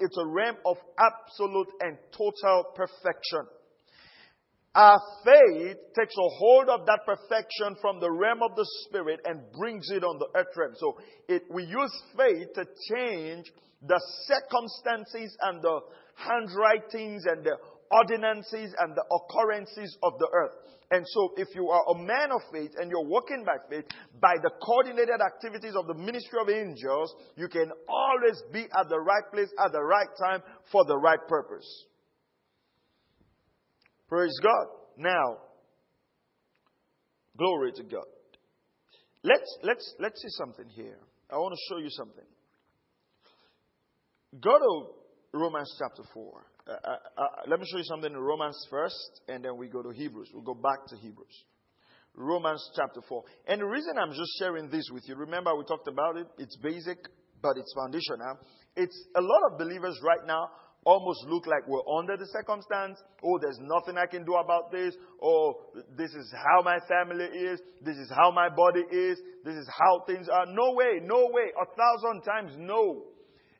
it's 0.00 0.18
a 0.18 0.26
realm 0.26 0.56
of 0.66 0.76
absolute 0.98 1.68
and 1.80 1.96
total 2.12 2.64
perfection. 2.74 3.46
Our 4.74 5.00
faith 5.24 5.76
takes 5.94 6.14
a 6.18 6.28
hold 6.38 6.68
of 6.68 6.84
that 6.86 7.00
perfection 7.06 7.76
from 7.80 8.00
the 8.00 8.10
realm 8.10 8.42
of 8.42 8.56
the 8.56 8.66
spirit 8.82 9.20
and 9.24 9.40
brings 9.56 9.88
it 9.90 10.02
on 10.02 10.18
the 10.18 10.26
earth 10.34 10.50
realm. 10.56 10.72
So 10.76 10.98
it, 11.28 11.42
we 11.48 11.62
use 11.62 11.92
faith 12.16 12.48
to 12.54 12.66
change 12.90 13.46
the 13.86 14.00
circumstances 14.26 15.36
and 15.42 15.62
the 15.62 15.80
handwritings 16.16 17.24
and 17.26 17.44
the 17.44 17.56
ordinances 17.90 18.74
and 18.80 18.96
the 18.96 19.04
occurrences 19.14 19.96
of 20.02 20.18
the 20.18 20.28
earth. 20.32 20.56
And 20.90 21.04
so, 21.08 21.32
if 21.36 21.48
you 21.54 21.70
are 21.70 21.82
a 21.90 21.98
man 21.98 22.30
of 22.30 22.40
faith 22.52 22.72
and 22.76 22.90
you're 22.90 23.06
walking 23.06 23.44
by 23.44 23.56
faith, 23.70 23.84
by 24.20 24.34
the 24.42 24.50
coordinated 24.62 25.20
activities 25.24 25.74
of 25.76 25.86
the 25.86 25.94
ministry 25.94 26.38
of 26.40 26.50
angels, 26.50 27.14
you 27.36 27.48
can 27.48 27.70
always 27.88 28.42
be 28.52 28.64
at 28.78 28.88
the 28.88 29.00
right 29.00 29.24
place 29.32 29.48
at 29.64 29.72
the 29.72 29.82
right 29.82 30.08
time 30.20 30.42
for 30.70 30.84
the 30.84 30.96
right 30.96 31.18
purpose. 31.26 31.66
Praise 34.08 34.38
God. 34.42 34.66
Now, 34.98 35.38
glory 37.36 37.72
to 37.72 37.82
God. 37.82 38.04
Let's, 39.22 39.58
let's, 39.62 39.94
let's 39.98 40.20
see 40.20 40.28
something 40.28 40.68
here. 40.68 40.98
I 41.30 41.36
want 41.36 41.54
to 41.54 41.74
show 41.74 41.78
you 41.80 41.88
something. 41.90 42.24
Go 44.40 44.58
to 44.58 45.38
Romans 45.38 45.74
chapter 45.78 46.02
4. 46.12 46.46
Uh, 46.66 46.70
uh, 46.72 46.96
uh, 47.16 47.24
let 47.48 47.60
me 47.60 47.66
show 47.70 47.78
you 47.78 47.84
something 47.84 48.12
in 48.12 48.18
Romans 48.18 48.56
first, 48.70 49.22
and 49.28 49.44
then 49.44 49.56
we 49.56 49.68
go 49.68 49.82
to 49.82 49.90
Hebrews. 49.90 50.30
We'll 50.32 50.42
go 50.42 50.54
back 50.54 50.86
to 50.88 50.96
Hebrews. 50.96 51.44
Romans 52.14 52.62
chapter 52.76 53.00
4. 53.08 53.22
And 53.48 53.60
the 53.60 53.66
reason 53.66 53.94
I'm 53.98 54.12
just 54.12 54.30
sharing 54.38 54.70
this 54.70 54.88
with 54.92 55.08
you, 55.08 55.16
remember 55.16 55.56
we 55.56 55.64
talked 55.64 55.88
about 55.88 56.16
it, 56.16 56.26
it's 56.38 56.56
basic, 56.56 56.98
but 57.42 57.56
it's 57.56 57.72
foundational. 57.74 58.38
It's 58.76 59.06
a 59.16 59.20
lot 59.20 59.52
of 59.52 59.58
believers 59.58 59.98
right 60.02 60.26
now 60.26 60.48
almost 60.84 61.24
look 61.26 61.46
like 61.46 61.66
we're 61.66 61.86
under 61.98 62.16
the 62.16 62.26
circumstance. 62.26 63.02
Oh, 63.22 63.38
there's 63.40 63.58
nothing 63.60 63.96
I 63.96 64.06
can 64.06 64.24
do 64.24 64.34
about 64.34 64.70
this. 64.70 64.94
Oh, 65.22 65.54
this 65.96 66.12
is 66.12 66.32
how 66.32 66.62
my 66.62 66.78
family 66.88 67.24
is. 67.24 67.60
This 67.82 67.96
is 67.96 68.10
how 68.10 68.30
my 68.30 68.48
body 68.48 68.84
is. 68.90 69.18
This 69.44 69.54
is 69.54 69.68
how 69.68 70.04
things 70.06 70.28
are. 70.28 70.46
No 70.46 70.74
way, 70.74 71.00
no 71.02 71.28
way. 71.30 71.50
A 71.60 71.66
thousand 71.74 72.22
times 72.22 72.52
no. 72.58 73.04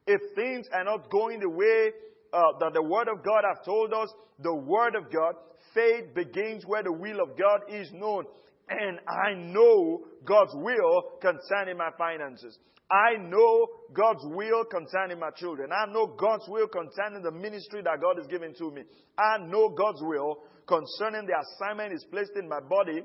If 0.06 0.20
things 0.34 0.66
are 0.72 0.84
not 0.84 1.10
going 1.10 1.40
the 1.40 1.48
way 1.48 1.92
uh, 2.32 2.58
that 2.60 2.72
the 2.74 2.82
Word 2.82 3.08
of 3.08 3.24
God 3.24 3.44
have 3.48 3.64
told 3.64 3.92
us, 3.92 4.12
the 4.40 4.54
Word 4.54 4.94
of 4.96 5.12
God, 5.12 5.34
faith 5.72 6.14
begins 6.14 6.64
where 6.66 6.82
the 6.82 6.92
will 6.92 7.20
of 7.22 7.38
God 7.38 7.60
is 7.68 7.90
known. 7.92 8.24
And 8.68 8.98
I 9.08 9.34
know 9.34 10.04
God's 10.24 10.54
will 10.54 11.18
concerning 11.20 11.76
my 11.76 11.90
finances. 11.98 12.58
I 12.90 13.16
know 13.16 13.66
God's 13.92 14.24
will 14.24 14.64
concerning 14.64 15.18
my 15.18 15.30
children. 15.36 15.70
I 15.72 15.90
know 15.90 16.06
God's 16.06 16.44
will 16.48 16.68
concerning 16.68 17.22
the 17.22 17.30
ministry 17.30 17.82
that 17.82 18.00
God 18.00 18.18
is 18.20 18.26
giving 18.26 18.54
to 18.58 18.70
me. 18.70 18.82
I 19.18 19.38
know 19.38 19.70
God's 19.70 20.02
will 20.02 20.38
concerning 20.66 21.26
the 21.26 21.34
assignment 21.34 21.92
He's 21.92 22.04
placed 22.04 22.32
in 22.36 22.48
my 22.48 22.60
body, 22.60 23.02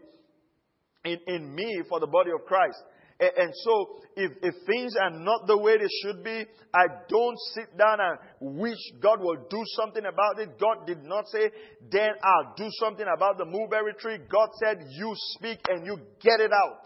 in, 1.05 1.17
in 1.27 1.55
me 1.55 1.81
for 1.87 1.99
the 1.99 2.07
body 2.07 2.31
of 2.31 2.45
Christ. 2.45 2.77
And, 3.19 3.31
and 3.38 3.53
so, 3.63 4.01
if, 4.15 4.31
if 4.41 4.55
things 4.65 4.95
are 4.99 5.11
not 5.11 5.47
the 5.47 5.57
way 5.57 5.77
they 5.77 5.88
should 6.01 6.23
be, 6.23 6.45
I 6.73 6.85
don't 7.07 7.38
sit 7.53 7.77
down 7.77 7.99
and 7.99 8.57
wish 8.59 8.77
God 9.01 9.19
will 9.21 9.45
do 9.49 9.63
something 9.75 10.03
about 10.05 10.39
it. 10.39 10.59
God 10.59 10.85
did 10.85 11.03
not 11.03 11.27
say, 11.27 11.51
then 11.91 12.11
I'll 12.23 12.53
do 12.55 12.67
something 12.79 13.05
about 13.13 13.38
the 13.38 13.45
mulberry 13.45 13.93
tree. 13.99 14.17
God 14.29 14.49
said, 14.63 14.85
you 14.91 15.13
speak 15.35 15.59
and 15.69 15.85
you 15.85 15.97
get 16.21 16.39
it 16.39 16.51
out. 16.51 16.85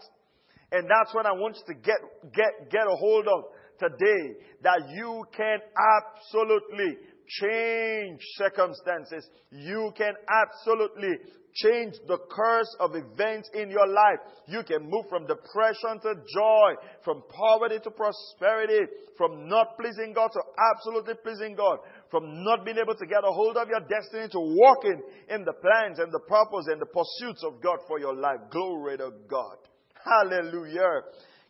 And 0.72 0.88
that's 0.90 1.14
what 1.14 1.26
I 1.26 1.32
want 1.32 1.56
you 1.56 1.74
to 1.74 1.80
get, 1.80 1.98
get, 2.34 2.70
get 2.70 2.86
a 2.86 2.96
hold 2.96 3.26
of 3.28 3.44
today. 3.78 4.38
That 4.62 4.88
you 4.90 5.24
can 5.36 5.58
absolutely 5.76 6.98
change 7.26 8.20
circumstances. 8.36 9.28
You 9.50 9.92
can 9.96 10.14
absolutely 10.28 11.14
change 11.54 11.94
the 12.08 12.18
course 12.18 12.76
of 12.80 12.90
events 12.94 13.48
in 13.54 13.70
your 13.70 13.86
life. 13.86 14.18
You 14.48 14.62
can 14.64 14.90
move 14.90 15.06
from 15.08 15.26
depression 15.26 16.00
to 16.02 16.14
joy, 16.34 16.74
from 17.04 17.22
poverty 17.30 17.78
to 17.84 17.90
prosperity, 17.90 18.90
from 19.16 19.48
not 19.48 19.78
pleasing 19.78 20.12
God 20.14 20.30
to 20.32 20.42
absolutely 20.74 21.14
pleasing 21.22 21.54
God, 21.54 21.78
from 22.10 22.42
not 22.42 22.64
being 22.64 22.78
able 22.78 22.96
to 22.96 23.06
get 23.06 23.22
a 23.22 23.30
hold 23.32 23.56
of 23.56 23.68
your 23.68 23.80
destiny 23.80 24.28
to 24.30 24.40
walking 24.40 25.00
in 25.30 25.44
the 25.44 25.52
plans 25.52 26.00
and 26.00 26.12
the 26.12 26.20
purpose 26.26 26.66
and 26.66 26.80
the 26.80 26.86
pursuits 26.86 27.44
of 27.44 27.62
God 27.62 27.78
for 27.86 28.00
your 28.00 28.14
life. 28.14 28.40
Glory 28.50 28.98
to 28.98 29.10
God. 29.30 29.56
Hallelujah. 30.04 31.02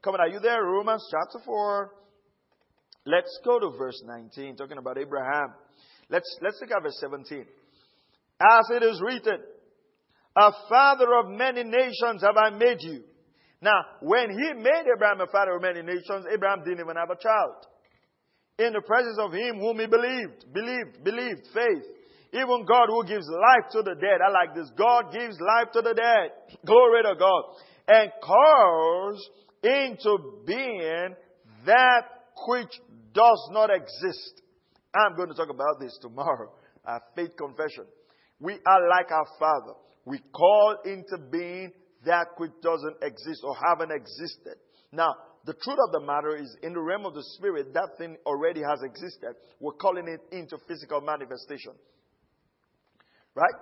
Come 0.03 0.15
on, 0.15 0.21
are 0.21 0.29
you 0.29 0.39
there? 0.39 0.63
Romans 0.63 1.09
chapter 1.11 1.43
4. 1.45 1.91
Let's 3.07 3.39
go 3.45 3.59
to 3.59 3.71
verse 3.77 4.03
19, 4.05 4.57
talking 4.57 4.79
about 4.79 4.99
Abraham. 4.99 5.55
Let's, 6.11 6.39
let's 6.43 6.59
look 6.61 6.71
at 6.71 6.83
verse 6.83 6.99
17. 7.01 7.45
As 8.41 8.67
it 8.71 8.83
is 8.83 9.01
written, 9.05 9.39
a 10.37 10.53
father 10.69 11.07
of 11.21 11.31
many 11.31 11.65
nations 11.65 12.23
have 12.23 12.37
I 12.37 12.51
made 12.51 12.79
you. 12.81 13.03
Now, 13.63 13.81
when 14.03 14.31
he 14.31 14.53
made 14.55 14.85
Abraham 14.95 15.21
a 15.21 15.27
father 15.31 15.57
of 15.57 15.63
many 15.63 15.83
nations, 15.83 16.27
Abraham 16.33 16.65
didn't 16.65 16.81
even 16.81 16.97
have 16.97 17.11
a 17.11 17.21
child. 17.21 17.65
In 18.59 18.73
the 18.73 18.83
presence 18.83 19.19
of 19.19 19.33
him 19.33 19.59
whom 19.59 19.79
he 19.81 19.87
believed, 19.87 20.53
believed, 20.53 21.03
believed, 21.03 21.49
faith. 21.55 21.85
Even 22.33 22.67
God 22.67 22.87
who 22.89 23.05
gives 23.07 23.27
life 23.29 23.71
to 23.73 23.83
the 23.83 23.95
dead. 23.95 24.19
I 24.21 24.31
like 24.31 24.55
this. 24.55 24.71
God 24.77 25.13
gives 25.13 25.39
life 25.41 25.71
to 25.73 25.83
the 25.83 25.95
dead. 25.95 26.59
Glory 26.67 27.03
to 27.05 27.15
God 27.19 27.43
and 27.87 28.11
calls 28.23 29.31
into 29.63 30.43
being 30.47 31.15
that 31.67 32.03
which 32.49 32.71
does 33.13 33.49
not 33.53 33.71
exist. 33.71 34.43
I'm 34.95 35.17
going 35.17 35.29
to 35.29 35.35
talk 35.35 35.51
about 35.51 35.81
this 35.81 35.99
tomorrow. 36.01 36.53
Our 36.85 37.03
faith 37.17 37.37
confession. 37.37 37.85
We 38.41 38.55
are 38.55 38.89
like 38.89 39.11
our 39.11 39.27
Father. 39.39 39.75
We 40.05 40.19
call 40.33 40.77
into 40.85 41.19
being 41.31 41.73
that 42.05 42.27
which 42.37 42.53
doesn't 42.63 42.97
exist 43.03 43.41
or 43.43 43.57
haven't 43.67 43.91
existed. 43.91 44.57
Now, 44.93 45.15
the 45.47 45.55
truth 45.55 45.79
of 45.87 45.93
the 45.93 46.07
matter 46.07 46.37
is, 46.37 46.57
in 46.63 46.73
the 46.73 46.81
realm 46.81 47.07
of 47.07 47.15
the 47.15 47.25
spirit, 47.37 47.75
that 47.75 47.99
thing 47.99 48.17
already 48.27 48.61
has 48.61 48.83
existed. 48.83 49.35
We're 49.61 49.73
calling 49.73 50.09
it 50.09 50.21
into 50.35 50.57
physical 50.69 51.01
manifestation. 51.01 51.73
Right? 53.35 53.55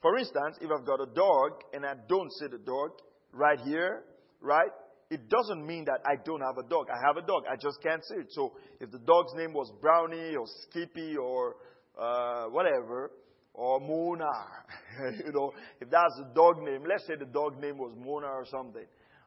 For 0.00 0.18
instance, 0.18 0.58
if 0.60 0.70
I've 0.70 0.86
got 0.86 1.00
a 1.00 1.14
dog 1.14 1.62
and 1.72 1.86
I 1.86 1.94
don't 2.08 2.30
see 2.32 2.48
the 2.48 2.58
dog, 2.58 2.90
right 3.32 3.58
here, 3.60 4.02
right? 4.40 4.70
It 5.12 5.28
doesn't 5.28 5.66
mean 5.66 5.84
that 5.84 6.00
I 6.06 6.16
don't 6.24 6.40
have 6.40 6.56
a 6.56 6.66
dog. 6.66 6.86
I 6.88 6.96
have 7.06 7.18
a 7.18 7.26
dog. 7.26 7.42
I 7.46 7.56
just 7.56 7.82
can't 7.82 8.02
see 8.02 8.14
it. 8.14 8.28
So 8.30 8.54
if 8.80 8.90
the 8.90 8.98
dog's 8.98 9.34
name 9.36 9.52
was 9.52 9.70
Brownie 9.78 10.34
or 10.34 10.46
Skippy 10.62 11.18
or 11.18 11.56
uh, 12.00 12.44
whatever, 12.46 13.10
or 13.52 13.78
Mona, 13.78 14.32
you 15.26 15.30
know, 15.32 15.52
if 15.82 15.90
that's 15.90 16.16
the 16.16 16.32
dog 16.34 16.62
name, 16.62 16.84
let's 16.88 17.06
say 17.06 17.16
the 17.18 17.26
dog 17.26 17.60
name 17.60 17.76
was 17.76 17.92
Mona 17.94 18.28
or 18.28 18.46
something, 18.46 18.86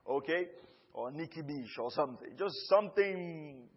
okay? 0.10 0.48
Or 0.96 1.12
Nikki 1.12 1.44
Beach 1.44 1.77
or 1.80 1.92
something. 1.92 2.30
Just 2.36 2.56
something 2.68 3.68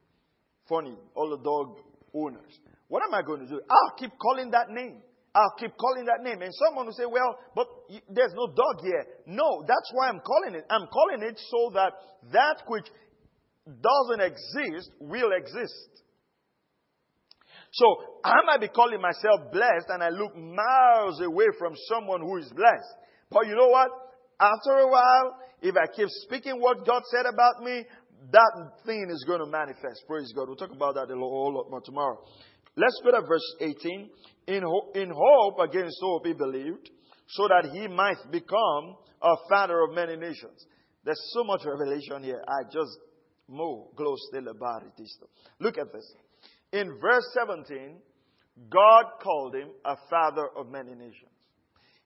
funny, 0.66 0.96
all 1.14 1.28
the 1.28 1.44
dog 1.44 1.76
owners. 2.14 2.58
What 2.88 3.02
am 3.06 3.12
I 3.12 3.20
going 3.20 3.40
to 3.40 3.46
do? 3.46 3.60
I'll 3.68 3.96
keep 3.98 4.12
calling 4.18 4.50
that 4.52 4.70
name. 4.70 5.02
I'll 5.34 5.54
keep 5.58 5.76
calling 5.76 6.06
that 6.06 6.24
name. 6.24 6.40
And 6.40 6.54
someone 6.54 6.86
will 6.86 6.94
say, 6.94 7.04
well, 7.04 7.36
but 7.54 7.66
there's 8.08 8.34
no 8.34 8.46
dog 8.46 8.82
here. 8.82 9.04
No, 9.26 9.62
that's 9.66 9.90
why 9.92 10.08
I'm 10.08 10.20
calling 10.20 10.54
it. 10.54 10.64
I'm 10.70 10.86
calling 10.88 11.22
it 11.22 11.40
so 11.50 11.70
that 11.74 11.92
that 12.32 12.62
which 12.66 12.86
doesn't 13.66 14.20
exist 14.20 14.90
will 15.00 15.30
exist. 15.32 15.98
So 17.72 17.84
I 18.24 18.34
might 18.46 18.60
be 18.60 18.68
calling 18.68 19.00
myself 19.00 19.52
blessed 19.52 19.88
and 19.88 20.02
I 20.02 20.08
look 20.08 20.34
miles 20.36 21.20
away 21.20 21.46
from 21.58 21.74
someone 21.88 22.20
who 22.22 22.38
is 22.38 22.48
blessed. 22.48 22.94
But 23.30 23.46
you 23.46 23.54
know 23.54 23.68
what? 23.68 23.90
After 24.40 24.78
a 24.78 24.88
while, 24.88 25.36
if 25.60 25.76
I 25.76 25.86
keep 25.94 26.08
speaking 26.24 26.60
what 26.60 26.86
God 26.86 27.02
said 27.10 27.26
about 27.26 27.62
me, 27.62 27.84
that 28.32 28.70
thing 28.86 29.08
is 29.10 29.24
going 29.26 29.40
to 29.40 29.46
manifest. 29.46 30.04
Praise 30.06 30.32
God. 30.34 30.48
We'll 30.48 30.56
talk 30.56 30.72
about 30.72 30.94
that 30.94 31.12
a 31.12 31.16
whole 31.16 31.54
lot 31.54 31.70
more 31.70 31.80
tomorrow. 31.80 32.18
Let's 32.76 33.00
go 33.04 33.10
to 33.10 33.26
verse 33.26 33.54
18. 33.60 34.10
In, 34.48 34.62
ho- 34.62 34.90
in 34.94 35.10
hope 35.14 35.58
against 35.60 35.98
hope 36.00 36.26
he 36.26 36.32
believed, 36.32 36.90
so 37.28 37.48
that 37.48 37.70
he 37.72 37.86
might 37.88 38.18
become 38.30 38.96
a 39.22 39.34
father 39.48 39.80
of 39.82 39.94
many 39.94 40.16
nations. 40.16 40.66
There's 41.04 41.20
so 41.32 41.44
much 41.44 41.62
revelation 41.64 42.22
here. 42.22 42.42
I 42.46 42.64
just 42.64 42.98
move 43.48 43.94
close 43.96 44.18
still 44.30 44.48
about 44.48 44.82
it. 44.82 44.92
Look 45.60 45.78
at 45.78 45.92
this. 45.92 46.14
In 46.72 46.98
verse 47.00 47.24
17, 47.34 47.96
God 48.70 49.04
called 49.22 49.54
him 49.54 49.68
a 49.84 49.96
father 50.10 50.48
of 50.56 50.68
many 50.68 50.94
nations. 50.94 51.30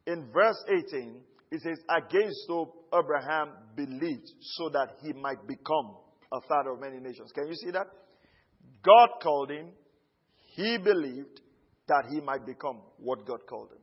In 0.07 0.29
verse 0.33 0.57
18, 0.69 1.21
it 1.51 1.61
says, 1.63 1.79
Against 1.89 2.39
hope 2.49 2.89
Abraham 2.93 3.51
believed 3.77 4.29
so 4.41 4.69
that 4.71 4.97
he 5.03 5.13
might 5.13 5.47
become 5.47 5.97
a 6.33 6.41
father 6.49 6.71
of 6.71 6.81
many 6.81 6.99
nations. 6.99 7.31
Can 7.35 7.47
you 7.47 7.55
see 7.55 7.71
that? 7.71 7.87
God 8.83 9.09
called 9.23 9.51
him, 9.51 9.69
he 10.55 10.79
believed 10.79 11.41
that 11.89 12.05
he 12.11 12.21
might 12.21 12.45
become 12.47 12.81
what 12.99 13.27
God 13.27 13.41
called 13.49 13.71
him. 13.73 13.82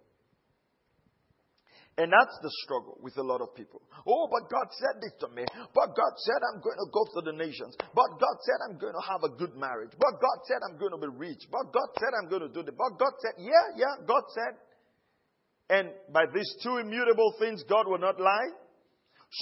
And 1.99 2.07
that's 2.07 2.39
the 2.39 2.49
struggle 2.63 2.95
with 3.03 3.17
a 3.17 3.21
lot 3.21 3.41
of 3.43 3.51
people. 3.59 3.83
Oh, 4.07 4.31
but 4.31 4.47
God 4.47 4.71
said 4.71 5.03
this 5.03 5.11
to 5.19 5.27
me. 5.35 5.43
But 5.75 5.91
God 5.99 6.13
said 6.15 6.39
I'm 6.47 6.63
going 6.63 6.79
to 6.79 6.87
go 6.95 7.03
to 7.19 7.21
the 7.27 7.35
nations. 7.35 7.75
But 7.91 8.15
God 8.15 8.37
said 8.47 8.55
I'm 8.63 8.79
going 8.79 8.95
to 8.95 9.03
have 9.03 9.19
a 9.27 9.35
good 9.35 9.59
marriage. 9.59 9.91
But 9.99 10.15
God 10.15 10.39
said 10.47 10.63
I'm 10.63 10.79
going 10.79 10.95
to 10.95 11.01
be 11.03 11.11
rich. 11.11 11.43
But 11.51 11.75
God 11.75 11.91
said 11.99 12.15
I'm 12.15 12.31
going 12.31 12.47
to 12.47 12.53
do 12.55 12.63
this. 12.63 12.71
But 12.71 12.95
God 12.95 13.11
said, 13.19 13.43
yeah, 13.43 13.75
yeah, 13.75 13.99
God 14.07 14.23
said. 14.31 14.55
And 15.69 15.89
by 16.13 16.23
these 16.33 16.47
two 16.63 16.77
immutable 16.77 17.35
things, 17.37 17.67
God 17.67 17.85
will 17.85 17.99
not 17.99 18.17
lie. 18.17 18.49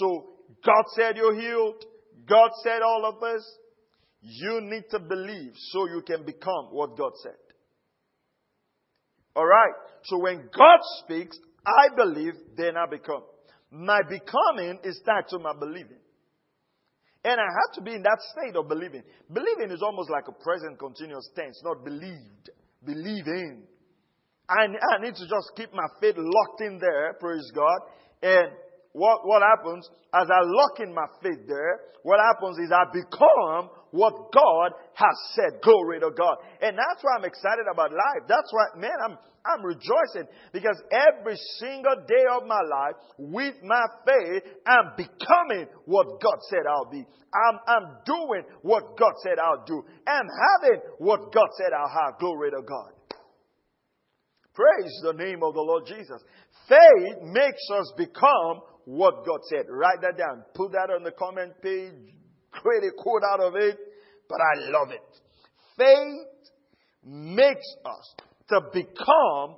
So 0.02 0.26
God 0.66 0.86
said 0.98 1.16
you're 1.16 1.40
healed. 1.40 1.86
God 2.28 2.50
said 2.64 2.82
all 2.82 3.06
of 3.06 3.22
this. 3.22 3.46
You 4.22 4.62
need 4.62 4.90
to 4.90 5.00
believe 5.00 5.54
so 5.70 5.86
you 5.86 6.02
can 6.02 6.26
become 6.26 6.74
what 6.74 6.98
God 6.98 7.12
said. 7.22 7.38
Alright. 9.38 9.78
So 10.06 10.18
when 10.18 10.50
God 10.58 10.80
speaks, 11.06 11.38
I 11.68 11.94
believe, 11.96 12.34
then 12.56 12.78
I 12.78 12.86
become. 12.90 13.24
My 13.70 14.00
becoming 14.08 14.80
is 14.84 15.02
tied 15.06 15.28
to 15.30 15.40
my 15.40 15.52
believing. 15.60 16.00
And 17.26 17.42
I 17.42 17.44
have 17.44 17.76
to 17.76 17.82
be 17.82 17.92
in 17.92 18.04
that 18.04 18.20
state 18.32 18.56
of 18.56 18.70
believing. 18.70 19.04
Believing 19.28 19.76
is 19.76 19.84
almost 19.84 20.10
like 20.10 20.24
a 20.30 20.44
present 20.44 20.80
continuous 20.80 21.28
tense, 21.36 21.60
not 21.64 21.84
believed. 21.84 22.50
Believing. 22.86 23.68
I, 24.48 24.72
I 24.72 25.04
need 25.04 25.16
to 25.16 25.28
just 25.28 25.52
keep 25.58 25.74
my 25.74 25.84
faith 26.00 26.16
locked 26.16 26.62
in 26.62 26.80
there, 26.80 27.18
praise 27.20 27.52
God. 27.54 27.80
And 28.24 28.48
what, 28.94 29.28
what 29.28 29.42
happens 29.44 29.90
as 30.16 30.28
I 30.32 30.40
lock 30.40 30.80
in 30.80 30.96
my 30.96 31.06
faith 31.22 31.44
there, 31.48 31.82
what 32.04 32.20
happens 32.24 32.58
is 32.64 32.72
I 32.72 32.88
become 32.96 33.76
what 33.92 34.32
God 34.32 34.72
has 34.94 35.18
said. 35.36 35.60
Glory 35.62 36.00
to 36.00 36.12
God. 36.16 36.38
And 36.62 36.78
that's 36.78 37.04
why 37.04 37.20
I'm 37.20 37.26
excited 37.26 37.68
about 37.72 37.92
life. 37.92 38.24
That's 38.28 38.48
why, 38.52 38.80
man, 38.80 38.96
I'm, 39.04 39.18
I'm 39.48 39.64
rejoicing 39.64 40.28
because 40.52 40.82
every 40.92 41.38
single 41.60 41.96
day 42.08 42.26
of 42.36 42.46
my 42.46 42.62
life, 42.62 42.96
with 43.18 43.56
my 43.64 43.86
faith, 44.06 44.44
I'm 44.66 44.92
becoming 44.98 45.68
what 45.86 46.22
God 46.22 46.38
said 46.50 46.68
I'll 46.70 46.90
be. 46.92 47.06
I'm, 47.34 47.60
I'm 47.68 47.98
doing 48.06 48.44
what 48.62 48.98
God 48.98 49.14
said 49.24 49.40
I'll 49.40 49.66
do. 49.66 49.84
I'm 50.08 50.28
having 50.28 50.82
what 51.00 51.32
God 51.34 51.48
said 51.58 51.72
I'll 51.74 51.90
have. 51.90 52.20
Glory 52.20 52.52
to 52.52 52.62
God. 52.68 52.92
Praise 54.54 54.92
the 55.04 55.14
name 55.14 55.44
of 55.44 55.54
the 55.54 55.62
Lord 55.62 55.86
Jesus. 55.86 56.22
Faith 56.68 57.22
makes 57.22 57.62
us 57.74 57.94
become 57.96 58.62
what 58.86 59.26
God 59.26 59.40
said. 59.50 59.66
Write 59.70 60.02
that 60.02 60.18
down. 60.18 60.44
Put 60.56 60.72
that 60.72 60.90
on 60.90 61.04
the 61.04 61.12
comment 61.12 61.54
page. 61.62 61.94
Create 62.52 62.84
a 62.90 62.92
quote 62.98 63.22
out 63.24 63.40
of 63.40 63.56
it. 63.56 63.78
But 64.28 64.40
I 64.42 64.70
love 64.72 64.90
it. 64.92 65.02
Faith 65.78 66.52
makes 67.04 67.68
us 67.86 68.16
to 68.50 68.62
become 68.74 69.58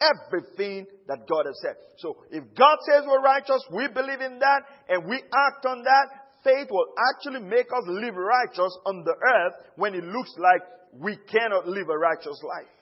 everything 0.00 0.86
that 1.08 1.28
God 1.28 1.44
has 1.46 1.60
said. 1.62 1.76
So 1.98 2.16
if 2.30 2.42
God 2.56 2.78
says 2.88 3.04
we're 3.06 3.22
righteous, 3.22 3.62
we 3.72 3.88
believe 3.88 4.20
in 4.20 4.38
that, 4.38 4.62
and 4.88 5.06
we 5.06 5.16
act 5.16 5.66
on 5.66 5.82
that, 5.82 6.06
faith 6.42 6.68
will 6.70 6.88
actually 7.12 7.40
make 7.46 7.66
us 7.66 7.84
live 7.86 8.14
righteous 8.16 8.76
on 8.86 9.04
the 9.04 9.12
earth 9.12 9.54
when 9.76 9.94
it 9.94 10.04
looks 10.04 10.32
like 10.38 10.62
we 10.92 11.16
cannot 11.30 11.68
live 11.68 11.88
a 11.88 11.98
righteous 11.98 12.40
life. 12.42 12.72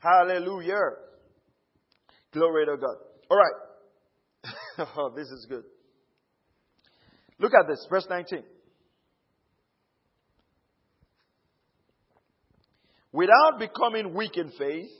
Hallelujah. 0.00 0.96
Glory 2.32 2.66
to 2.66 2.76
God. 2.76 2.96
All 3.30 3.36
right. 3.36 4.86
oh, 4.96 5.12
this 5.14 5.28
is 5.28 5.46
good. 5.48 5.64
Look 7.38 7.52
at 7.54 7.68
this, 7.68 7.86
verse 7.90 8.06
19. 8.08 8.42
Without 13.14 13.60
becoming 13.60 14.12
weak 14.12 14.36
in 14.36 14.50
faith, 14.58 14.90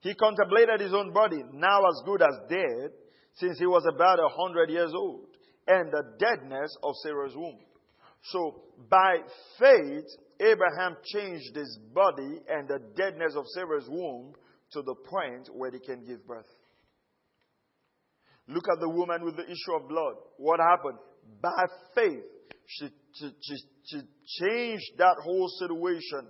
he 0.00 0.14
contemplated 0.14 0.80
his 0.80 0.92
own 0.92 1.12
body, 1.12 1.40
now 1.52 1.78
as 1.86 2.02
good 2.04 2.20
as 2.20 2.34
dead, 2.50 2.90
since 3.36 3.56
he 3.60 3.66
was 3.66 3.84
about 3.88 4.18
a 4.18 4.28
hundred 4.28 4.68
years 4.70 4.90
old, 4.92 5.28
and 5.68 5.92
the 5.92 6.02
deadness 6.18 6.76
of 6.82 6.96
Sarah's 7.04 7.36
womb. 7.36 7.60
So, 8.32 8.64
by 8.90 9.18
faith, 9.60 10.06
Abraham 10.40 10.96
changed 11.04 11.54
his 11.54 11.78
body 11.94 12.40
and 12.48 12.66
the 12.66 12.80
deadness 12.96 13.36
of 13.36 13.44
Sarah's 13.54 13.88
womb 13.88 14.32
to 14.72 14.82
the 14.82 14.96
point 15.08 15.48
where 15.54 15.70
he 15.70 15.78
can 15.78 16.04
give 16.04 16.26
birth. 16.26 16.50
Look 18.48 18.64
at 18.72 18.80
the 18.80 18.88
woman 18.88 19.24
with 19.24 19.36
the 19.36 19.44
issue 19.44 19.76
of 19.80 19.88
blood. 19.88 20.14
What 20.38 20.58
happened? 20.58 20.98
By 21.40 21.62
faith, 21.94 22.24
she, 22.66 22.88
she, 23.14 23.30
she, 23.40 23.56
she 23.84 24.00
changed 24.40 24.98
that 24.98 25.14
whole 25.22 25.48
situation 25.60 26.28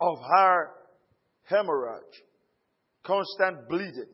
of 0.00 0.18
her 0.18 0.70
hemorrhage, 1.44 2.22
constant 3.04 3.68
bleeding, 3.68 4.10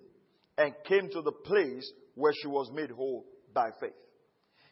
and 0.59 0.74
came 0.85 1.09
to 1.11 1.22
the 1.22 1.33
place 1.33 1.90
where 2.14 2.33
she 2.42 2.48
was 2.48 2.70
made 2.72 2.90
whole 2.90 3.24
by 3.54 3.70
faith. 3.81 3.92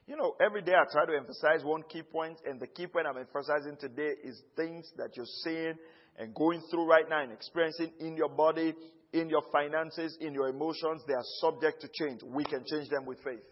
You 0.06 0.16
know, 0.16 0.35
every 0.40 0.62
day 0.62 0.72
I 0.72 0.85
try 0.90 1.04
to 1.04 1.16
emphasize 1.16 1.64
one 1.64 1.82
key 1.88 2.02
point, 2.02 2.38
and 2.46 2.59
the 2.59 2.66
key 2.66 2.87
point 2.87 3.06
I'm 3.06 3.18
emphasizing 3.18 3.76
today 3.78 4.12
is 4.24 4.42
things 4.56 4.90
that 4.96 5.11
you're 5.16 5.26
seeing 5.44 5.74
and 6.18 6.35
going 6.35 6.62
through 6.70 6.88
right 6.88 7.04
now 7.09 7.22
and 7.22 7.32
experiencing 7.32 7.92
in 8.00 8.16
your 8.16 8.30
body, 8.30 8.74
in 9.12 9.28
your 9.28 9.42
finances, 9.52 10.16
in 10.20 10.32
your 10.32 10.48
emotions. 10.48 11.02
They 11.06 11.14
are 11.14 11.24
subject 11.40 11.82
to 11.82 11.88
change. 11.92 12.22
We 12.24 12.44
can 12.44 12.64
change 12.70 12.88
them 12.88 13.04
with 13.06 13.18
faith. 13.22 13.44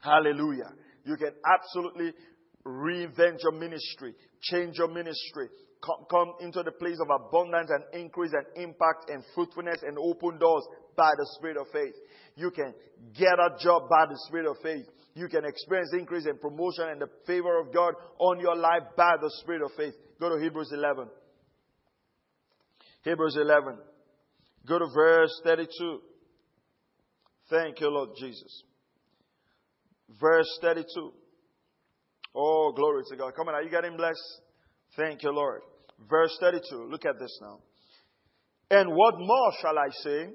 Hallelujah. 0.00 0.72
You 1.04 1.16
can 1.16 1.32
absolutely 1.46 2.12
reinvent 2.66 3.42
your 3.42 3.52
ministry, 3.52 4.12
change 4.42 4.76
your 4.76 4.88
ministry, 4.88 5.48
come, 6.10 6.34
into 6.40 6.62
the 6.62 6.72
place 6.72 6.98
of 7.00 7.08
abundance 7.10 7.70
and 7.70 8.02
increase 8.02 8.32
and 8.32 8.46
impact 8.62 9.08
and 9.08 9.22
fruitfulness 9.34 9.82
and 9.82 9.98
open 9.98 10.38
doors 10.38 10.64
by 10.96 11.10
the 11.16 11.26
Spirit 11.38 11.56
of 11.56 11.66
faith. 11.72 11.94
You 12.36 12.50
can 12.50 12.74
get 13.14 13.38
a 13.38 13.56
job 13.62 13.88
by 13.88 14.06
the 14.06 14.18
Spirit 14.26 14.50
of 14.50 14.56
faith. 14.62 14.86
You 15.14 15.28
can 15.28 15.44
experience 15.44 15.90
increase 15.94 16.26
in 16.26 16.38
promotion 16.38 16.88
and 16.90 17.00
the 17.00 17.08
favor 17.26 17.58
of 17.58 17.72
God 17.72 17.94
on 18.18 18.38
your 18.40 18.56
life 18.56 18.82
by 18.96 19.14
the 19.20 19.30
Spirit 19.40 19.62
of 19.62 19.70
faith. 19.76 19.94
Go 20.20 20.28
to 20.28 20.42
Hebrews 20.42 20.70
11. 20.72 21.08
Hebrews 23.02 23.36
11. 23.40 23.78
Go 24.66 24.78
to 24.78 24.86
verse 24.94 25.30
32. 25.44 26.00
Thank 27.48 27.80
you, 27.80 27.88
Lord 27.88 28.10
Jesus. 28.18 28.64
Verse 30.20 30.58
32. 30.60 31.12
Oh, 32.34 32.72
glory 32.74 33.04
to 33.08 33.16
God. 33.16 33.34
Come 33.34 33.48
on, 33.48 33.54
are 33.54 33.62
you 33.62 33.70
getting 33.70 33.96
blessed? 33.96 34.40
Thank 34.96 35.22
you, 35.22 35.30
Lord. 35.30 35.62
Verse 36.08 36.36
32. 36.40 36.88
Look 36.90 37.04
at 37.04 37.18
this 37.18 37.38
now. 37.40 37.60
And 38.70 38.90
what 38.90 39.14
more 39.18 39.52
shall 39.60 39.78
I 39.78 39.88
say? 40.02 40.30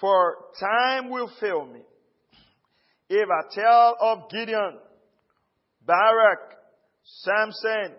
For 0.00 0.36
time 0.60 1.10
will 1.10 1.30
fail 1.40 1.66
me. 1.66 1.80
If 3.08 3.28
I 3.28 3.54
tell 3.54 3.96
of 4.00 4.30
Gideon, 4.30 4.78
Barak, 5.86 6.54
Samson, 7.02 7.94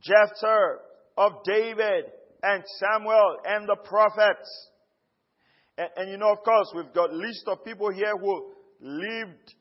Jephthah, 0.00 0.76
of 1.16 1.32
David, 1.44 2.04
and 2.42 2.62
Samuel, 2.78 3.36
and 3.44 3.68
the 3.68 3.76
prophets. 3.84 4.68
And, 5.76 5.88
and 5.96 6.10
you 6.10 6.18
know, 6.18 6.32
of 6.32 6.38
course, 6.44 6.72
we've 6.74 6.92
got 6.94 7.12
list 7.12 7.44
of 7.46 7.64
people 7.64 7.90
here 7.92 8.16
who 8.18 8.52
lived 8.80 9.54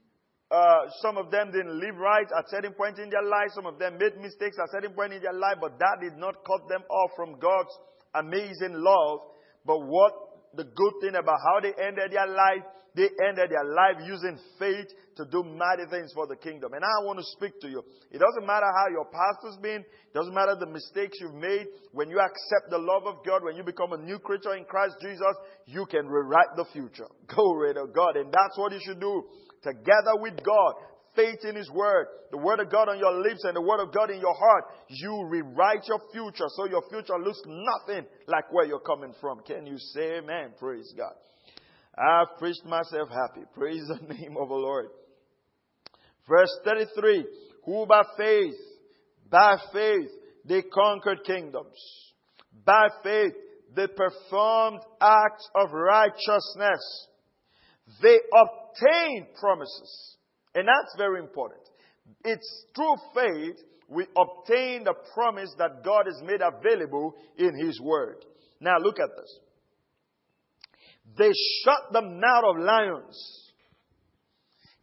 uh, 0.52 0.90
some 1.02 1.18
of 1.18 1.30
them 1.30 1.52
didn't 1.52 1.80
live 1.80 1.96
right 1.98 2.26
at 2.26 2.50
certain 2.50 2.74
point 2.74 2.98
in 2.98 3.10
their 3.10 3.24
life. 3.24 3.54
Some 3.54 3.68
of 3.68 3.78
them 3.78 3.98
made 4.00 4.18
mistakes 4.18 4.58
at 4.58 4.72
certain 4.72 4.94
point 4.94 5.14
in 5.14 5.22
their 5.22 5.34
life, 5.34 5.58
but 5.62 5.78
that 5.78 6.02
did 6.02 6.18
not 6.18 6.42
cut 6.44 6.68
them 6.68 6.82
off 6.90 7.12
from 7.16 7.38
God's 7.38 7.70
amazing 8.16 8.74
love. 8.74 9.20
But 9.66 9.86
what 9.86 10.14
the 10.56 10.64
good 10.66 10.94
thing 11.02 11.14
about 11.14 11.38
how 11.46 11.62
they 11.62 11.74
ended 11.78 12.10
their 12.12 12.26
life, 12.26 12.66
they 12.96 13.06
ended 13.30 13.54
their 13.54 13.66
life 13.70 14.02
using 14.02 14.40
faith 14.58 14.90
to 15.18 15.26
do 15.30 15.44
mighty 15.44 15.86
things 15.92 16.10
for 16.18 16.26
the 16.26 16.36
kingdom. 16.36 16.74
And 16.74 16.82
I 16.82 17.06
want 17.06 17.20
to 17.20 17.26
speak 17.38 17.54
to 17.62 17.70
you. 17.70 17.86
It 18.10 18.18
doesn't 18.18 18.48
matter 18.48 18.66
how 18.66 18.90
your 18.90 19.06
past 19.06 19.46
has 19.46 19.58
been. 19.62 19.86
It 19.86 20.14
doesn't 20.16 20.34
matter 20.34 20.58
the 20.58 20.66
mistakes 20.66 21.22
you've 21.22 21.38
made. 21.38 21.68
When 21.92 22.10
you 22.10 22.18
accept 22.18 22.74
the 22.74 22.82
love 22.82 23.06
of 23.06 23.22
God, 23.22 23.44
when 23.44 23.56
you 23.56 23.62
become 23.62 23.94
a 23.94 24.02
new 24.02 24.18
creature 24.18 24.56
in 24.56 24.66
Christ 24.66 24.96
Jesus, 25.02 25.36
you 25.68 25.86
can 25.86 26.08
rewrite 26.08 26.58
the 26.58 26.66
future. 26.74 27.06
Glory 27.28 27.76
to 27.76 27.86
God. 27.94 28.18
And 28.18 28.34
that's 28.34 28.58
what 28.58 28.74
you 28.74 28.82
should 28.82 29.00
do 29.00 29.30
together 29.64 30.16
with 30.16 30.44
God, 30.44 30.74
faith 31.16 31.40
in 31.44 31.56
His 31.56 31.70
Word, 31.70 32.08
the 32.32 32.38
Word 32.38 32.60
of 32.60 32.72
God 32.72 32.90
on 32.90 33.00
your 33.00 33.22
lips 33.22 33.44
and 33.44 33.56
the 33.56 33.62
Word 33.62 33.82
of 33.82 33.94
God 33.94 34.10
in 34.10 34.20
your 34.20 34.36
heart, 34.36 34.66
you 34.88 35.26
rewrite 35.28 35.88
your 35.88 36.02
future 36.12 36.48
so 36.56 36.66
your 36.66 36.84
future 36.90 37.18
looks 37.20 37.42
nothing 37.46 38.06
like 38.28 38.52
where 38.52 38.66
you're 38.66 38.80
coming 38.80 39.14
from. 39.20 39.40
Can 39.46 39.66
you 39.66 39.78
say 39.78 40.18
amen? 40.18 40.54
Praise 40.60 40.94
God. 40.96 41.14
I've 41.98 42.38
preached 42.38 42.66
myself 42.66 43.10
happy. 43.10 43.46
Praise 43.54 43.84
the 43.88 44.14
name 44.14 44.38
of 44.40 44.48
the 44.50 44.56
Lord. 44.56 44.88
Verse 46.28 46.52
33 46.64 47.26
Who 47.66 47.86
by 47.86 48.04
faith, 48.18 48.56
by 49.30 49.58
faith, 49.74 50.10
they 50.46 50.62
conquered 50.62 51.24
kingdoms. 51.26 51.78
By 52.66 52.88
faith, 53.04 53.34
they 53.76 53.88
performed 53.88 54.80
acts 55.02 55.50
of 55.56 55.72
righteousness. 55.72 57.08
They 58.02 58.18
obtain 58.34 59.28
promises. 59.40 60.18
And 60.56 60.68
that's 60.68 60.96
very 60.98 61.20
important. 61.20 61.62
It's 62.24 62.66
through 62.76 62.96
faith 63.14 63.58
we 63.88 64.06
obtain 64.16 64.84
the 64.84 64.94
promise 65.14 65.54
that 65.58 65.84
God 65.84 66.06
has 66.06 66.22
made 66.24 66.42
available 66.42 67.16
in 67.38 67.66
His 67.66 67.80
Word. 67.82 68.24
Now 68.60 68.78
look 68.80 69.00
at 69.00 69.10
this. 69.18 69.40
They 71.18 71.32
shut 71.64 71.92
the 71.92 72.02
mouth 72.02 72.44
of 72.46 72.58
lions. 72.64 73.52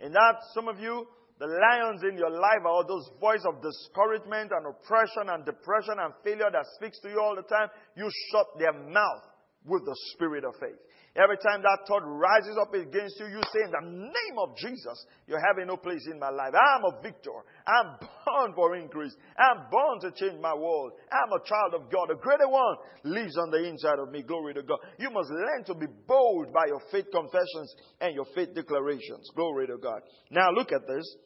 And 0.00 0.12
that, 0.12 0.34
some 0.54 0.68
of 0.68 0.80
you, 0.80 1.06
the 1.38 1.46
lions 1.46 2.02
in 2.02 2.18
your 2.18 2.30
life 2.30 2.64
are 2.64 2.68
all 2.68 2.86
those 2.86 3.08
voice 3.20 3.44
of 3.46 3.62
discouragement 3.62 4.50
and 4.50 4.66
oppression 4.66 5.28
and 5.28 5.44
depression 5.44 5.96
and 6.00 6.12
failure 6.24 6.50
that 6.50 6.66
speaks 6.74 6.98
to 7.00 7.08
you 7.08 7.20
all 7.20 7.36
the 7.36 7.42
time. 7.42 7.68
You 7.96 8.10
shut 8.32 8.46
their 8.58 8.72
mouth 8.72 9.22
with 9.64 9.84
the 9.84 9.96
spirit 10.12 10.44
of 10.44 10.54
faith. 10.58 10.80
Every 11.16 11.38
time 11.38 11.62
that 11.62 11.88
thought 11.88 12.04
rises 12.04 12.58
up 12.60 12.74
against 12.74 13.18
you, 13.18 13.26
you 13.26 13.40
say, 13.48 13.64
In 13.64 13.72
the 13.72 13.88
name 13.88 14.36
of 14.36 14.54
Jesus, 14.58 15.06
you're 15.26 15.40
having 15.40 15.66
no 15.66 15.78
place 15.78 16.06
in 16.12 16.18
my 16.18 16.28
life. 16.28 16.52
I'm 16.52 16.84
a 16.84 17.00
victor. 17.02 17.32
I'm 17.66 17.96
born 18.26 18.52
for 18.54 18.76
increase. 18.76 19.16
I'm 19.38 19.70
born 19.70 20.00
to 20.00 20.10
change 20.12 20.38
my 20.42 20.52
world. 20.52 20.92
I'm 21.10 21.32
a 21.32 21.42
child 21.42 21.72
of 21.72 21.90
God. 21.90 22.10
The 22.10 22.20
greater 22.20 22.48
one 22.48 22.76
lives 23.04 23.38
on 23.38 23.50
the 23.50 23.64
inside 23.64 23.98
of 23.98 24.10
me. 24.12 24.22
Glory 24.22 24.52
to 24.54 24.62
God. 24.62 24.78
You 24.98 25.08
must 25.08 25.30
learn 25.30 25.64
to 25.66 25.74
be 25.74 25.86
bold 26.06 26.52
by 26.52 26.66
your 26.66 26.82
faith 26.92 27.06
confessions 27.10 27.74
and 28.00 28.14
your 28.14 28.26
faith 28.34 28.54
declarations. 28.54 29.30
Glory 29.34 29.68
to 29.68 29.78
God. 29.78 30.02
Now 30.30 30.50
look 30.50 30.70
at 30.70 30.86
this. 30.86 31.16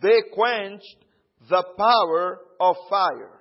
They 0.00 0.22
quenched 0.32 0.96
the 1.50 1.62
power 1.76 2.40
of 2.58 2.76
fire. 2.88 3.40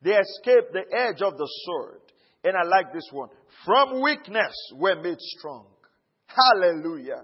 They 0.00 0.12
escaped 0.12 0.72
the 0.72 0.84
edge 0.96 1.22
of 1.22 1.36
the 1.36 1.48
sword. 1.64 2.01
And 2.44 2.56
I 2.56 2.64
like 2.64 2.92
this 2.92 3.08
one. 3.12 3.28
From 3.64 4.02
weakness 4.02 4.54
we're 4.74 5.00
made 5.00 5.20
strong. 5.20 5.66
Hallelujah. 6.26 7.22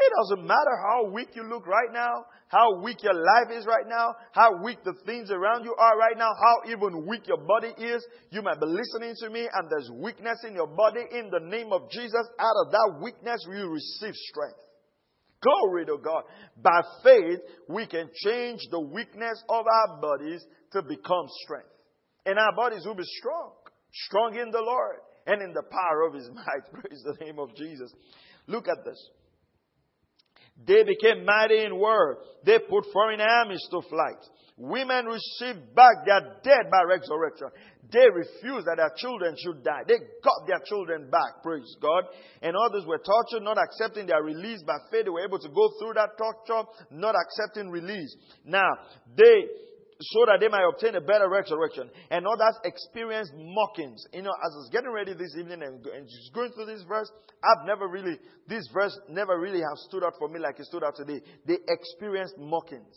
It 0.00 0.12
doesn't 0.16 0.46
matter 0.46 0.76
how 0.88 1.10
weak 1.10 1.28
you 1.34 1.42
look 1.42 1.66
right 1.66 1.92
now, 1.92 2.24
how 2.48 2.80
weak 2.82 3.02
your 3.02 3.14
life 3.14 3.52
is 3.52 3.66
right 3.66 3.86
now, 3.86 4.14
how 4.32 4.62
weak 4.64 4.78
the 4.82 4.94
things 5.04 5.30
around 5.30 5.64
you 5.64 5.74
are 5.78 5.98
right 5.98 6.16
now, 6.16 6.30
how 6.32 6.72
even 6.72 7.06
weak 7.06 7.28
your 7.28 7.44
body 7.46 7.74
is. 7.76 8.04
You 8.30 8.40
might 8.40 8.58
be 8.60 8.66
listening 8.66 9.14
to 9.20 9.30
me 9.30 9.46
and 9.52 9.68
there's 9.68 9.90
weakness 9.92 10.38
in 10.48 10.54
your 10.54 10.68
body. 10.68 11.00
In 11.12 11.30
the 11.30 11.44
name 11.44 11.72
of 11.72 11.90
Jesus, 11.90 12.26
out 12.38 12.56
of 12.64 12.72
that 12.72 12.98
weakness, 13.02 13.44
you 13.46 13.68
receive 13.68 14.14
strength. 14.14 14.60
Glory 15.42 15.84
to 15.86 15.98
God. 16.02 16.24
By 16.62 16.80
faith, 17.02 17.40
we 17.68 17.86
can 17.86 18.08
change 18.24 18.60
the 18.70 18.80
weakness 18.80 19.42
of 19.48 19.64
our 19.66 20.00
bodies 20.00 20.42
to 20.72 20.82
become 20.82 21.26
strength. 21.44 21.68
And 22.24 22.38
our 22.38 22.54
bodies 22.56 22.84
will 22.86 22.94
be 22.94 23.08
strong. 23.18 23.52
Strong 23.92 24.36
in 24.36 24.50
the 24.50 24.60
Lord 24.60 24.96
and 25.26 25.42
in 25.42 25.52
the 25.52 25.62
power 25.62 26.02
of 26.06 26.14
his 26.14 26.28
might. 26.34 26.72
Praise 26.72 27.02
the 27.04 27.24
name 27.24 27.38
of 27.38 27.54
Jesus. 27.56 27.92
Look 28.46 28.68
at 28.68 28.84
this. 28.84 29.10
They 30.66 30.84
became 30.84 31.24
mighty 31.24 31.64
in 31.64 31.78
word. 31.78 32.18
They 32.44 32.58
put 32.58 32.84
foreign 32.92 33.20
armies 33.20 33.66
to 33.70 33.80
flight. 33.88 34.20
Women 34.58 35.06
received 35.06 35.74
back 35.74 36.04
their 36.04 36.20
dead 36.44 36.70
by 36.70 36.82
resurrection. 36.86 37.48
They 37.90 38.06
refused 38.12 38.66
that 38.66 38.76
their 38.76 38.92
children 38.96 39.34
should 39.42 39.64
die. 39.64 39.82
They 39.88 39.96
got 40.22 40.46
their 40.46 40.60
children 40.66 41.08
back, 41.10 41.42
praise 41.42 41.74
God. 41.80 42.04
And 42.42 42.54
others 42.54 42.84
were 42.86 43.00
tortured, 43.00 43.42
not 43.42 43.56
accepting 43.56 44.06
their 44.06 44.22
release 44.22 44.62
by 44.62 44.76
faith. 44.90 45.04
They 45.04 45.10
were 45.10 45.24
able 45.24 45.38
to 45.38 45.48
go 45.48 45.70
through 45.80 45.94
that 45.94 46.10
torture, 46.18 46.68
not 46.90 47.14
accepting 47.16 47.70
release. 47.70 48.14
Now, 48.44 48.68
they 49.16 49.48
so 50.00 50.24
that 50.26 50.40
they 50.40 50.48
might 50.48 50.64
obtain 50.64 50.94
a 50.94 51.00
better 51.00 51.28
resurrection. 51.28 51.90
And 52.10 52.26
others 52.26 52.56
experienced 52.64 53.32
mockings. 53.36 54.02
You 54.12 54.22
know, 54.22 54.32
as 54.32 54.52
I 54.52 54.58
was 54.64 54.70
getting 54.72 54.90
ready 54.90 55.12
this 55.12 55.36
evening 55.38 55.62
and, 55.62 55.84
and 55.84 56.08
just 56.08 56.32
going 56.32 56.52
through 56.52 56.66
this 56.66 56.82
verse, 56.88 57.10
I've 57.44 57.66
never 57.66 57.86
really, 57.86 58.18
this 58.48 58.66
verse 58.72 58.98
never 59.08 59.38
really 59.38 59.60
have 59.60 59.76
stood 59.88 60.02
out 60.02 60.14
for 60.18 60.28
me 60.28 60.40
like 60.40 60.58
it 60.58 60.66
stood 60.66 60.84
out 60.84 60.96
today. 60.96 61.20
They 61.46 61.58
experienced 61.68 62.38
mockings. 62.38 62.96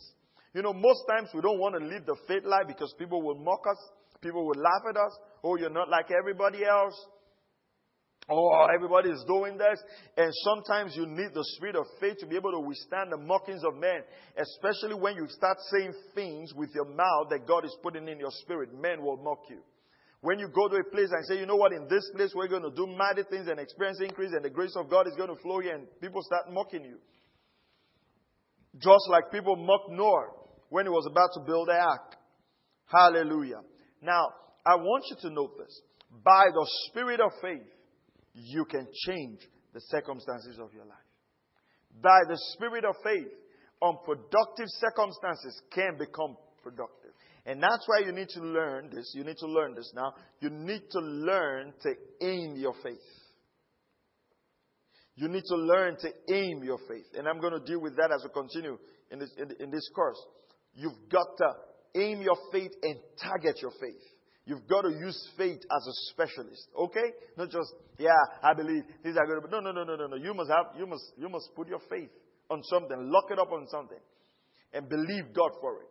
You 0.54 0.62
know, 0.62 0.72
most 0.72 1.04
times 1.10 1.28
we 1.34 1.40
don't 1.40 1.58
want 1.58 1.74
to 1.78 1.84
live 1.84 2.06
the 2.06 2.16
faith 2.26 2.44
life 2.44 2.66
because 2.68 2.94
people 2.98 3.22
will 3.22 3.36
mock 3.36 3.64
us. 3.68 3.78
People 4.22 4.46
will 4.46 4.56
laugh 4.56 4.82
at 4.88 4.96
us. 4.96 5.18
Oh, 5.42 5.56
you're 5.56 5.68
not 5.68 5.90
like 5.90 6.06
everybody 6.10 6.64
else. 6.64 6.94
Oh, 8.28 8.66
everybody 8.74 9.10
is 9.10 9.22
doing 9.28 9.58
this. 9.58 9.78
And 10.16 10.32
sometimes 10.44 10.96
you 10.96 11.06
need 11.06 11.34
the 11.34 11.44
spirit 11.56 11.76
of 11.76 11.84
faith 12.00 12.16
to 12.20 12.26
be 12.26 12.36
able 12.36 12.52
to 12.52 12.60
withstand 12.60 13.12
the 13.12 13.18
mockings 13.18 13.62
of 13.64 13.76
men, 13.76 14.00
especially 14.38 14.94
when 14.94 15.16
you 15.16 15.26
start 15.28 15.58
saying 15.72 15.92
things 16.14 16.54
with 16.54 16.70
your 16.74 16.86
mouth 16.86 17.28
that 17.30 17.46
God 17.46 17.64
is 17.64 17.76
putting 17.82 18.08
in 18.08 18.18
your 18.18 18.30
spirit. 18.42 18.70
Men 18.72 19.02
will 19.02 19.18
mock 19.18 19.42
you. 19.50 19.60
When 20.22 20.38
you 20.38 20.48
go 20.48 20.68
to 20.68 20.76
a 20.76 20.84
place 20.84 21.10
and 21.12 21.26
say, 21.26 21.38
you 21.38 21.44
know 21.44 21.56
what, 21.56 21.74
in 21.74 21.86
this 21.90 22.10
place 22.16 22.32
we're 22.34 22.48
going 22.48 22.62
to 22.62 22.74
do 22.74 22.86
mighty 22.86 23.24
things 23.28 23.46
and 23.46 23.60
experience 23.60 24.00
increase 24.00 24.32
and 24.32 24.42
the 24.42 24.48
grace 24.48 24.74
of 24.74 24.88
God 24.88 25.06
is 25.06 25.14
going 25.16 25.28
to 25.28 25.40
flow 25.42 25.60
here 25.60 25.74
and 25.74 25.86
people 26.00 26.22
start 26.22 26.50
mocking 26.50 26.82
you. 26.82 26.96
Just 28.76 29.04
like 29.10 29.30
people 29.30 29.54
mocked 29.54 29.90
Noah 29.90 30.28
when 30.70 30.86
he 30.86 30.90
was 30.90 31.06
about 31.06 31.28
to 31.34 31.40
build 31.40 31.68
the 31.68 31.74
ark. 31.74 32.16
Hallelujah. 32.86 33.60
Now, 34.00 34.28
I 34.66 34.76
want 34.76 35.04
you 35.10 35.28
to 35.28 35.34
note 35.34 35.58
this. 35.58 35.82
By 36.24 36.46
the 36.54 36.66
spirit 36.88 37.20
of 37.20 37.30
faith, 37.42 37.68
you 38.34 38.64
can 38.64 38.86
change 39.06 39.40
the 39.72 39.80
circumstances 39.80 40.58
of 40.60 40.72
your 40.74 40.84
life. 40.84 40.98
By 42.02 42.20
the 42.28 42.38
spirit 42.52 42.84
of 42.84 42.96
faith, 43.02 43.30
unproductive 43.82 44.66
circumstances 44.68 45.62
can 45.72 45.96
become 45.98 46.36
productive. 46.62 47.12
And 47.46 47.62
that's 47.62 47.84
why 47.86 48.06
you 48.06 48.12
need 48.12 48.28
to 48.30 48.40
learn 48.40 48.90
this. 48.90 49.12
You 49.14 49.22
need 49.22 49.36
to 49.38 49.46
learn 49.46 49.74
this 49.74 49.92
now. 49.94 50.14
You 50.40 50.50
need 50.50 50.82
to 50.90 51.00
learn 51.00 51.74
to 51.82 51.94
aim 52.22 52.56
your 52.56 52.74
faith. 52.82 52.96
You 55.16 55.28
need 55.28 55.44
to 55.46 55.56
learn 55.56 55.96
to 56.00 56.08
aim 56.32 56.64
your 56.64 56.78
faith. 56.88 57.06
And 57.16 57.28
I'm 57.28 57.40
going 57.40 57.52
to 57.52 57.64
deal 57.64 57.80
with 57.80 57.96
that 57.96 58.10
as 58.12 58.24
we 58.24 58.30
continue 58.32 58.78
in 59.10 59.18
this, 59.18 59.30
in, 59.36 59.64
in 59.64 59.70
this 59.70 59.88
course. 59.94 60.18
You've 60.74 61.08
got 61.10 61.26
to 61.38 62.00
aim 62.00 62.22
your 62.22 62.36
faith 62.50 62.72
and 62.82 62.96
target 63.22 63.60
your 63.62 63.70
faith. 63.72 64.02
You've 64.46 64.68
got 64.68 64.82
to 64.82 64.90
use 64.90 65.28
faith 65.38 65.60
as 65.60 65.86
a 65.86 65.94
specialist, 66.12 66.68
okay? 66.78 67.12
Not 67.38 67.50
just, 67.50 67.72
yeah, 67.98 68.10
I 68.42 68.52
believe 68.52 68.82
these 69.02 69.16
are 69.16 69.26
good. 69.26 69.50
No, 69.50 69.60
no, 69.60 69.72
no, 69.72 69.84
no, 69.84 69.96
no, 69.96 70.06
no. 70.06 70.16
You 70.16 70.34
must 70.34 70.50
have, 70.50 70.78
you 70.78 70.86
must, 70.86 71.04
you 71.16 71.28
must 71.30 71.48
put 71.56 71.68
your 71.68 71.80
faith 71.88 72.10
on 72.50 72.62
something, 72.64 73.10
lock 73.10 73.30
it 73.30 73.38
up 73.38 73.52
on 73.52 73.66
something, 73.68 73.98
and 74.74 74.88
believe 74.88 75.32
God 75.34 75.52
for 75.62 75.80
it. 75.80 75.88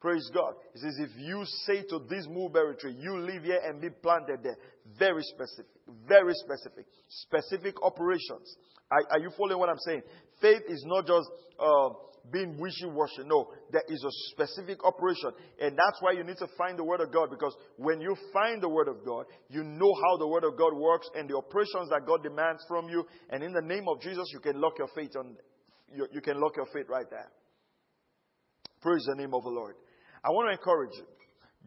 Praise 0.00 0.28
God. 0.34 0.54
He 0.74 0.80
says, 0.80 0.98
if 0.98 1.10
you 1.16 1.44
say 1.64 1.82
to 1.90 2.00
this 2.10 2.26
mulberry 2.28 2.74
tree, 2.74 2.96
you 2.98 3.18
live 3.18 3.44
here 3.44 3.60
and 3.64 3.80
be 3.80 3.88
planted 3.88 4.42
there. 4.42 4.56
Very 4.98 5.22
specific. 5.22 5.70
Very 6.08 6.34
specific. 6.34 6.86
Specific 7.08 7.80
operations. 7.84 8.56
Are, 8.90 8.98
are 9.12 9.20
you 9.20 9.30
following 9.38 9.60
what 9.60 9.68
I'm 9.68 9.78
saying? 9.86 10.02
Faith 10.40 10.62
is 10.68 10.82
not 10.88 11.06
just, 11.06 11.30
uh, 11.56 11.90
being 12.30 12.56
wishy-washy. 12.58 13.24
No, 13.26 13.50
there 13.70 13.82
is 13.88 14.04
a 14.04 14.10
specific 14.30 14.84
operation. 14.84 15.30
And 15.60 15.76
that's 15.76 16.00
why 16.00 16.12
you 16.12 16.22
need 16.22 16.38
to 16.38 16.48
find 16.56 16.78
the 16.78 16.84
Word 16.84 17.00
of 17.00 17.12
God 17.12 17.30
because 17.30 17.54
when 17.76 18.00
you 18.00 18.14
find 18.32 18.62
the 18.62 18.68
Word 18.68 18.88
of 18.88 19.04
God, 19.04 19.26
you 19.48 19.64
know 19.64 19.92
how 20.04 20.16
the 20.18 20.28
Word 20.28 20.44
of 20.44 20.56
God 20.56 20.74
works 20.74 21.08
and 21.14 21.28
the 21.28 21.36
operations 21.36 21.90
that 21.90 22.06
God 22.06 22.22
demands 22.22 22.62
from 22.68 22.88
you. 22.88 23.04
And 23.30 23.42
in 23.42 23.52
the 23.52 23.62
name 23.62 23.86
of 23.88 24.00
Jesus, 24.00 24.28
you 24.32 24.40
can 24.40 24.60
lock 24.60 24.78
your 24.78 24.88
faith 24.94 25.16
on, 25.18 25.36
you, 25.92 26.06
you 26.12 26.20
can 26.20 26.40
lock 26.40 26.56
your 26.56 26.66
faith 26.72 26.86
right 26.88 27.08
there. 27.10 27.28
Praise 28.80 29.04
the 29.06 29.16
name 29.16 29.34
of 29.34 29.42
the 29.42 29.50
Lord. 29.50 29.74
I 30.24 30.30
want 30.30 30.48
to 30.48 30.52
encourage 30.52 30.96
you. 30.96 31.06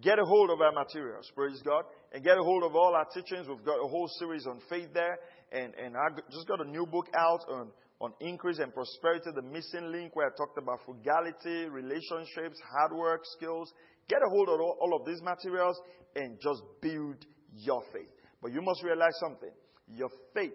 Get 0.01 0.19
a 0.19 0.25
hold 0.25 0.49
of 0.49 0.59
our 0.59 0.73
materials, 0.73 1.31
praise 1.33 1.61
God, 1.63 1.85
and 2.13 2.21
get 2.21 2.37
a 2.37 2.43
hold 2.43 2.63
of 2.63 2.75
all 2.75 2.93
our 2.95 3.05
teachings. 3.13 3.47
We've 3.47 3.63
got 3.63 3.79
a 3.79 3.87
whole 3.87 4.09
series 4.19 4.45
on 4.45 4.59
faith 4.69 4.89
there, 4.93 5.17
and, 5.53 5.73
and 5.75 5.95
I 5.95 6.19
just 6.29 6.47
got 6.49 6.59
a 6.59 6.69
new 6.69 6.85
book 6.85 7.07
out 7.17 7.39
on 7.49 7.71
on 8.01 8.13
increase 8.19 8.59
and 8.59 8.73
prosperity, 8.73 9.29
the 9.33 9.41
missing 9.41 9.91
link 9.91 10.15
where 10.15 10.27
I 10.27 10.35
talked 10.35 10.57
about 10.57 10.79
frugality, 10.85 11.69
relationships, 11.69 12.59
hard 12.71 12.91
work, 12.93 13.21
skills. 13.37 13.71
Get 14.09 14.19
a 14.19 14.29
hold 14.29 14.49
of 14.49 14.59
all, 14.59 14.77
all 14.81 14.99
of 14.99 15.05
these 15.05 15.21
materials 15.21 15.79
and 16.15 16.37
just 16.41 16.61
build 16.81 17.25
your 17.55 17.81
faith. 17.93 18.09
But 18.41 18.51
you 18.51 18.61
must 18.61 18.83
realize 18.83 19.15
something. 19.19 19.51
Your 19.87 20.09
faith 20.33 20.51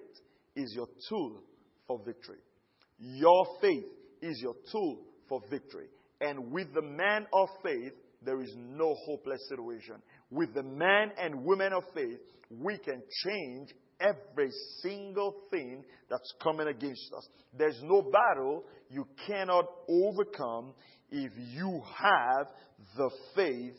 is 0.54 0.72
your 0.74 0.86
tool 1.08 1.42
for 1.86 2.00
victory. 2.04 2.38
Your 2.98 3.46
faith 3.60 3.86
is 4.20 4.38
your 4.42 4.54
tool 4.70 5.00
for 5.28 5.40
victory. 5.50 5.86
And 6.20 6.52
with 6.52 6.72
the 6.74 6.82
man 6.82 7.26
of 7.32 7.48
faith, 7.62 7.92
there 8.22 8.42
is 8.42 8.52
no 8.56 8.94
hopeless 9.06 9.40
situation. 9.48 9.96
With 10.30 10.52
the 10.54 10.62
man 10.62 11.12
and 11.18 11.44
women 11.44 11.72
of 11.72 11.84
faith, 11.94 12.18
we 12.50 12.76
can 12.78 13.02
change 13.24 13.70
every 14.00 14.50
single 14.82 15.34
thing 15.50 15.84
that's 16.08 16.32
coming 16.42 16.68
against 16.68 17.12
us. 17.16 17.28
There's 17.56 17.80
no 17.82 18.02
battle 18.02 18.64
you 18.90 19.06
cannot 19.26 19.66
overcome 19.88 20.72
if 21.10 21.32
you 21.54 21.82
have 21.96 22.46
the 22.96 23.10
faith 23.34 23.76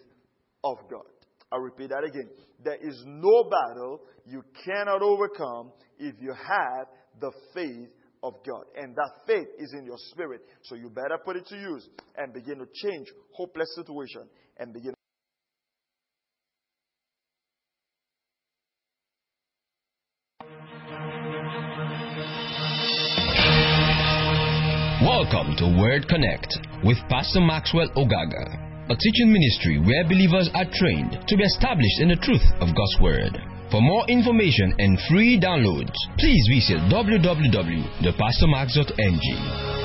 of 0.63 0.77
God. 0.89 1.05
i 1.51 1.57
repeat 1.57 1.89
that 1.89 2.03
again. 2.03 2.29
There 2.63 2.75
is 2.75 3.03
no 3.05 3.49
battle 3.49 4.01
you 4.25 4.43
cannot 4.65 5.01
overcome 5.01 5.71
if 5.99 6.15
you 6.21 6.34
have 6.34 6.88
the 7.19 7.31
faith 7.53 7.89
of 8.23 8.34
God. 8.47 8.63
And 8.75 8.95
that 8.95 9.12
faith 9.25 9.47
is 9.57 9.73
in 9.73 9.86
your 9.86 9.97
spirit. 10.12 10.41
So 10.63 10.75
you 10.75 10.89
better 10.89 11.17
put 11.23 11.38
it 11.38 11.47
to 11.47 11.55
use 11.55 11.88
and 12.17 12.34
begin 12.34 12.60
to 12.60 12.67
change 12.73 13.07
hopeless 13.34 13.73
situation 13.75 14.23
and 14.57 14.73
begin 14.73 14.93
Welcome 25.32 25.56
to 25.58 25.78
Word 25.80 26.08
Connect 26.10 26.58
with 26.84 26.98
Pastor 27.08 27.39
Maxwell 27.39 27.88
Ogaga, 27.96 28.44
a 28.89 28.96
teaching 28.98 29.32
ministry 29.32 29.80
where 29.80 30.04
believers 30.04 30.50
are 30.54 30.65
trained 30.74 31.17
to 31.26 31.38
be 31.38 31.44
established 31.44 32.02
in 32.02 32.10
the 32.10 32.17
truth 32.17 32.44
of 32.60 32.76
God's 32.76 33.00
Word. 33.00 33.39
For 33.72 33.82
more 33.82 34.06
information 34.10 34.76
and 34.80 35.00
free 35.10 35.39
downloads, 35.39 35.96
please 36.20 36.46
visit 36.52 36.82
www.thepastormax.ng. 36.91 39.81